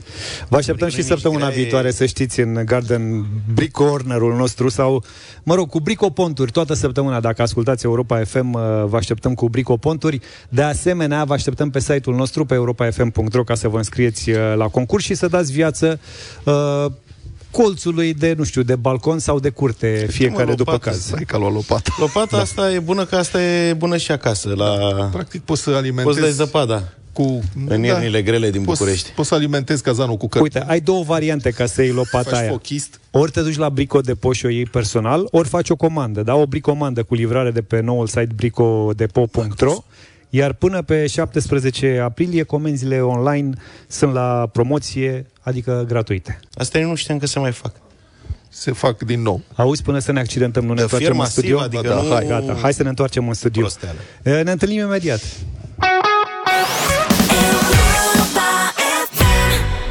[0.49, 5.03] Vă așteptăm și Vremea săptămâna mișcare- viitoare, să știți, în Garden Brico Cornerul nostru sau,
[5.43, 7.19] mă rog, cu Brico Ponturi toată săptămâna.
[7.19, 10.19] Dacă ascultați Europa FM, uh, vă așteptăm cu Brico Ponturi.
[10.49, 14.67] De asemenea, vă așteptăm pe site-ul nostru, pe europafm.ro, ca să vă înscrieți uh, la
[14.67, 15.99] concurs și să dați viață
[16.43, 16.85] uh,
[17.55, 21.01] colțului de, nu știu, de balcon sau de curte, fiecare Mă, după lopată, caz.
[21.01, 21.95] Stai ca lua lopata.
[21.99, 22.41] Lopata da.
[22.41, 24.69] asta e bună, că asta e bună și acasă, la...
[25.11, 26.83] Practic poți să Poți alimentezi dai zăpada
[27.15, 27.41] cu...
[27.67, 29.09] în iernile grele din poți, București.
[29.09, 30.43] Poți să alimentezi cazanul cu cărți.
[30.43, 32.49] Uite, ai două variante ca să iei lopata Faci aia.
[32.49, 32.99] fochist.
[33.11, 36.35] Ori te duci la Brico Depo și o iei personal, ori faci o comandă, da?
[36.35, 39.83] O bricomandă cu livrare de pe noul site bricodepo.ro
[40.36, 43.49] iar până pe 17 aprilie comenzile online
[43.88, 46.39] sunt la promoție, adică gratuite.
[46.53, 47.71] Asta eu nu știam că se mai fac.
[48.49, 49.41] Se fac din nou.
[49.55, 51.59] Auzi, până să ne accidentăm, nu ne De întoarcem fier în masiv, studio?
[51.59, 53.61] adică da, nu- hai, gata, hai să ne întoarcem în studio.
[53.61, 53.97] Prosteală.
[54.23, 55.19] E, Ne întâlnim imediat.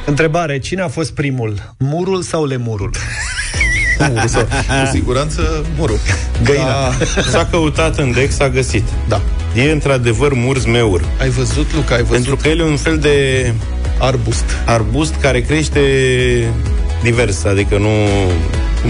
[0.06, 1.74] Întrebare, cine a fost primul?
[1.78, 2.90] Murul sau lemurul?
[3.98, 5.98] Cu, sau, cu siguranță, murul.
[6.44, 6.64] Găina.
[6.64, 6.92] Da.
[7.30, 8.84] S-a căutat în Dex, s-a găsit.
[9.08, 9.20] da.
[9.54, 11.04] E într-adevăr murz meur.
[11.20, 13.52] Ai văzut, Luca, ai văzut Pentru că el e un fel de
[13.98, 14.44] arbust.
[14.64, 15.80] arbust care crește
[17.02, 17.88] divers, adică nu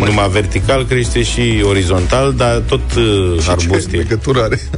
[0.04, 3.98] numai vertical, crește și orizontal, dar tot uh, arbust Ce e.
[3.98, 4.60] legătură are?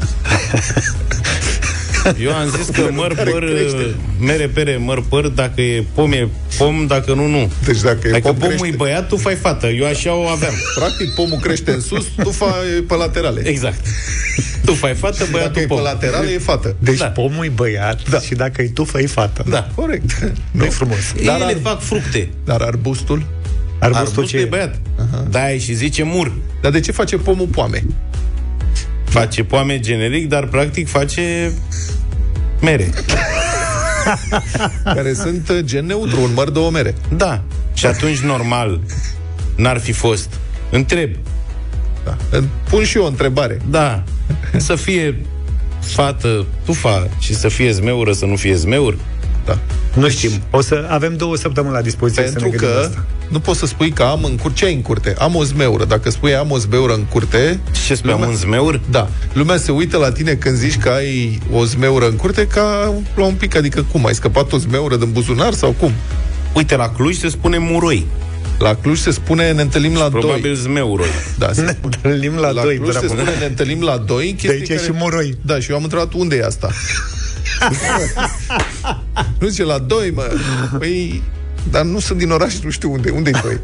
[2.23, 3.95] Eu am zis că măr, Care păr, crește.
[4.21, 6.29] mere, pere, măr, păr, dacă e pom, e
[6.59, 7.51] pom, dacă nu, nu.
[7.65, 8.67] Deci dacă e Dacă pom, pomul crește.
[8.75, 9.67] e băiat, tu fai fată.
[9.67, 10.55] Eu așa o aveam.
[10.75, 13.41] Practic, pomul crește în sus, tufa e pe laterale.
[13.49, 13.87] Exact.
[14.65, 15.83] Tu fai fată, Dacă băiatul e pe pom.
[15.83, 16.77] laterale, e fată.
[16.79, 17.07] Deci Da.
[17.07, 18.21] pomul e băiat da.
[18.21, 19.45] și dacă e tufă, e fată.
[19.49, 19.69] Da.
[19.75, 20.33] Corect.
[20.51, 21.13] nu e frumos.
[21.25, 22.31] Dar Ele ar- fac fructe.
[22.45, 23.23] Dar arbustul?
[23.79, 24.45] Arbustul Arbustul ce e e?
[24.45, 24.79] băiat.
[25.31, 26.33] Da, și zice mur.
[26.63, 27.85] Dar de ce face pomul poame?
[29.17, 31.53] Face poame generic, dar practic face
[32.61, 32.91] mere.
[34.85, 36.95] Care sunt uh, gen neutru, un măr de o mere.
[37.17, 37.43] Da.
[37.75, 38.81] Și atunci, normal,
[39.55, 40.29] n-ar fi fost.
[40.71, 41.11] Întreb.
[42.05, 42.17] Da.
[42.71, 43.61] Pun și eu o întrebare.
[43.71, 44.03] Da.
[44.57, 45.21] Să fie
[45.81, 48.97] fată, tufa și să fie zmeură, să nu fie zmeur.
[49.47, 49.59] Da.
[49.95, 50.31] Nu știm.
[50.51, 53.05] O să avem două săptămâni la dispoziție Pentru să ne gândim că la asta.
[53.29, 54.59] nu poți să spui că am în curte.
[54.59, 55.15] Ce ai în curte?
[55.19, 55.85] Am o zmeură.
[55.85, 57.61] Dacă spui am o zmeură în curte...
[57.87, 58.81] Ce spui, am un zmeur?
[58.91, 59.09] Da.
[59.33, 63.25] Lumea se uită la tine când zici că ai o zmeură în curte ca la
[63.25, 63.57] un pic.
[63.57, 64.07] Adică cum?
[64.07, 65.93] Ai scăpat o zmeură din buzunar sau cum?
[66.55, 68.07] Uite, la Cluj se spune muroi.
[68.59, 70.55] La Cluj se spune ne întâlnim la Probabil doi.
[70.55, 71.07] zmeuroi.
[71.39, 71.97] Da, se Ne spune.
[72.03, 73.15] întâlnim la, La doi, Cluj se bravo.
[73.15, 74.25] spune ne întâlnim la doi.
[74.27, 74.81] De chestii aici care...
[74.83, 75.37] și moroi.
[75.43, 76.71] Da, și eu am întrebat unde e asta.
[79.41, 80.33] nu zice la doi, mă.
[80.79, 81.23] Păi,
[81.71, 83.11] dar nu sunt din oraș, nu știu unde.
[83.11, 83.59] Unde-i doi?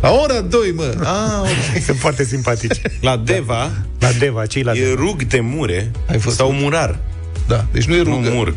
[0.00, 0.94] La ora doi, mă.
[1.02, 1.82] Ah, ok.
[1.86, 2.80] Sunt foarte simpatici.
[3.00, 4.94] La Deva La Deva, cei la e Deva.
[5.00, 6.38] rug de mure Ai văzut?
[6.38, 6.98] sau murar.
[7.46, 8.30] Da, deci nu e Nu rugă.
[8.32, 8.54] mur.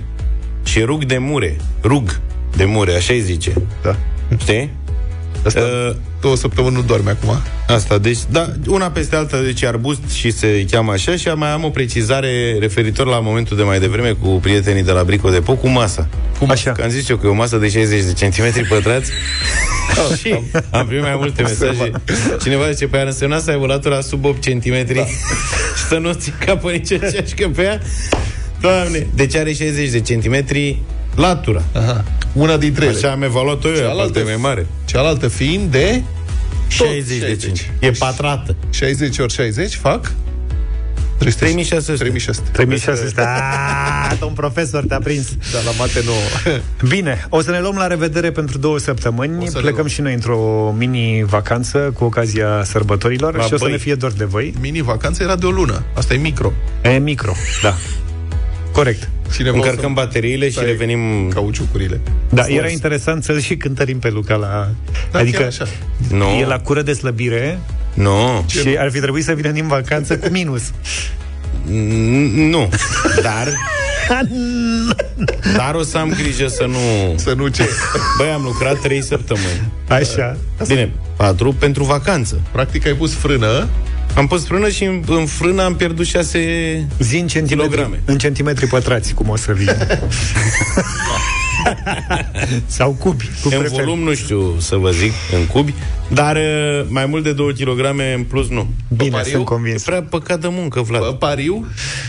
[0.63, 1.55] Și e rug de mure.
[1.81, 2.19] Rug
[2.55, 3.53] de mure, așa îi zice.
[3.83, 3.95] Da.
[4.37, 4.69] Știi?
[5.45, 7.41] Asta, Uh, două săptămâni nu dorme acum.
[7.67, 11.49] Asta, deci, da, una peste alta, deci e arbust și se cheamă așa și mai
[11.49, 15.39] am o precizare referitor la momentul de mai devreme cu prietenii de la Brico de
[15.39, 16.07] cu masa.
[16.39, 16.71] Cum așa?
[16.71, 19.11] Că am zis eu că e o masă de 60 de centimetri pătrați
[20.19, 20.35] și
[20.71, 21.91] am primit mai multe mesaje.
[22.41, 25.05] Cineva zice, pe ar însemna să ai o latura sub 8 centimetri Da.
[25.77, 27.81] și să nu ți capă nici așa și că pe ea.
[28.61, 30.81] Doamne, deci are 60 de centimetri
[31.15, 31.61] latura.
[31.73, 32.03] Aha.
[32.33, 32.95] Una dintre ele.
[32.95, 34.67] Așa am evaluat-o eu, Cealaltă- aparte e mai mare.
[34.85, 36.01] Cealaltă fiind de
[36.67, 37.39] 60 de 60.
[37.41, 37.87] centimetri.
[37.87, 38.55] E patrată.
[38.69, 40.11] 60 ori 60 fac
[41.17, 41.45] 300.
[41.45, 42.03] 3600.
[42.03, 42.49] 3600.
[42.51, 43.21] 3600.
[43.21, 45.27] Ah, domn profesor, te-a prins.
[45.53, 46.57] Da, la mate nouă.
[46.87, 49.37] Bine, o să ne luăm la revedere pentru două săptămâni.
[49.43, 49.87] O să ne Plecăm luăm.
[49.87, 53.71] și noi într-o mini-vacanță cu ocazia sărbătorilor La și o să Băi.
[53.71, 54.53] ne fie dor de voi.
[54.61, 55.83] Mini-vacanță era de o lună.
[55.93, 56.51] Asta e micro.
[56.81, 57.75] E micro, da.
[58.71, 59.09] Corect.
[59.33, 61.29] Cineva Încărcăm bateriile și Tai revenim...
[61.29, 61.99] cauciucurile.
[62.29, 62.61] Da, Frumos.
[62.61, 64.69] era interesant să și cântărim pe Luca la...
[65.11, 65.67] Da, adică chiar așa.
[66.09, 67.59] Nu, e la cură de slăbire
[67.93, 70.61] nu, și ar fi trebuit să vină din vacanță cu minus.
[71.67, 72.69] N- nu.
[73.21, 73.47] Dar...
[75.57, 77.15] Dar o să am grijă să nu...
[77.15, 77.69] Să nu ce.
[78.17, 79.71] Băi, am lucrat trei săptămâni.
[79.87, 80.37] Așa.
[80.67, 82.41] Bine, patru pentru vacanță.
[82.51, 83.67] Practic ai pus frână.
[84.15, 86.39] Am pus frână și în, în frână am pierdut șase...
[86.99, 88.01] Zi în centimetri, Kilograme.
[88.05, 89.77] în centimetri pătrați, cum o să vină.
[92.65, 93.69] Sau cubi, cu În prefer.
[93.83, 95.73] volum, nu știu să vă zic, în cubi,
[96.07, 97.79] dar uh, mai mult de 2 kg
[98.15, 98.67] în plus nu.
[98.95, 99.29] Bine, Pariu?
[99.31, 99.83] sunt E convins.
[99.83, 101.01] prea păcat de muncă, Vlad.
[101.01, 101.65] Bă, pariu.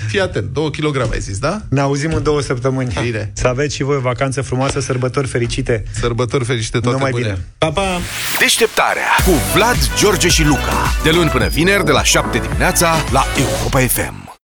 [0.08, 0.44] Fii atent.
[0.52, 1.60] 2 kg ai zis, da?
[1.68, 2.92] Ne auzim în două săptămâni.
[3.02, 3.30] Bine.
[3.34, 5.84] Să aveți și voi o vacanță frumoasă, sărbători fericite.
[6.00, 7.22] Sărbători fericite toate Numai bune.
[7.24, 7.44] bine.
[7.58, 7.98] Pa, pa!
[8.38, 10.92] Deșteptarea cu Vlad, George și Luca.
[11.02, 14.34] De luni până vineri, de la 7 dimineața, la Europa FM.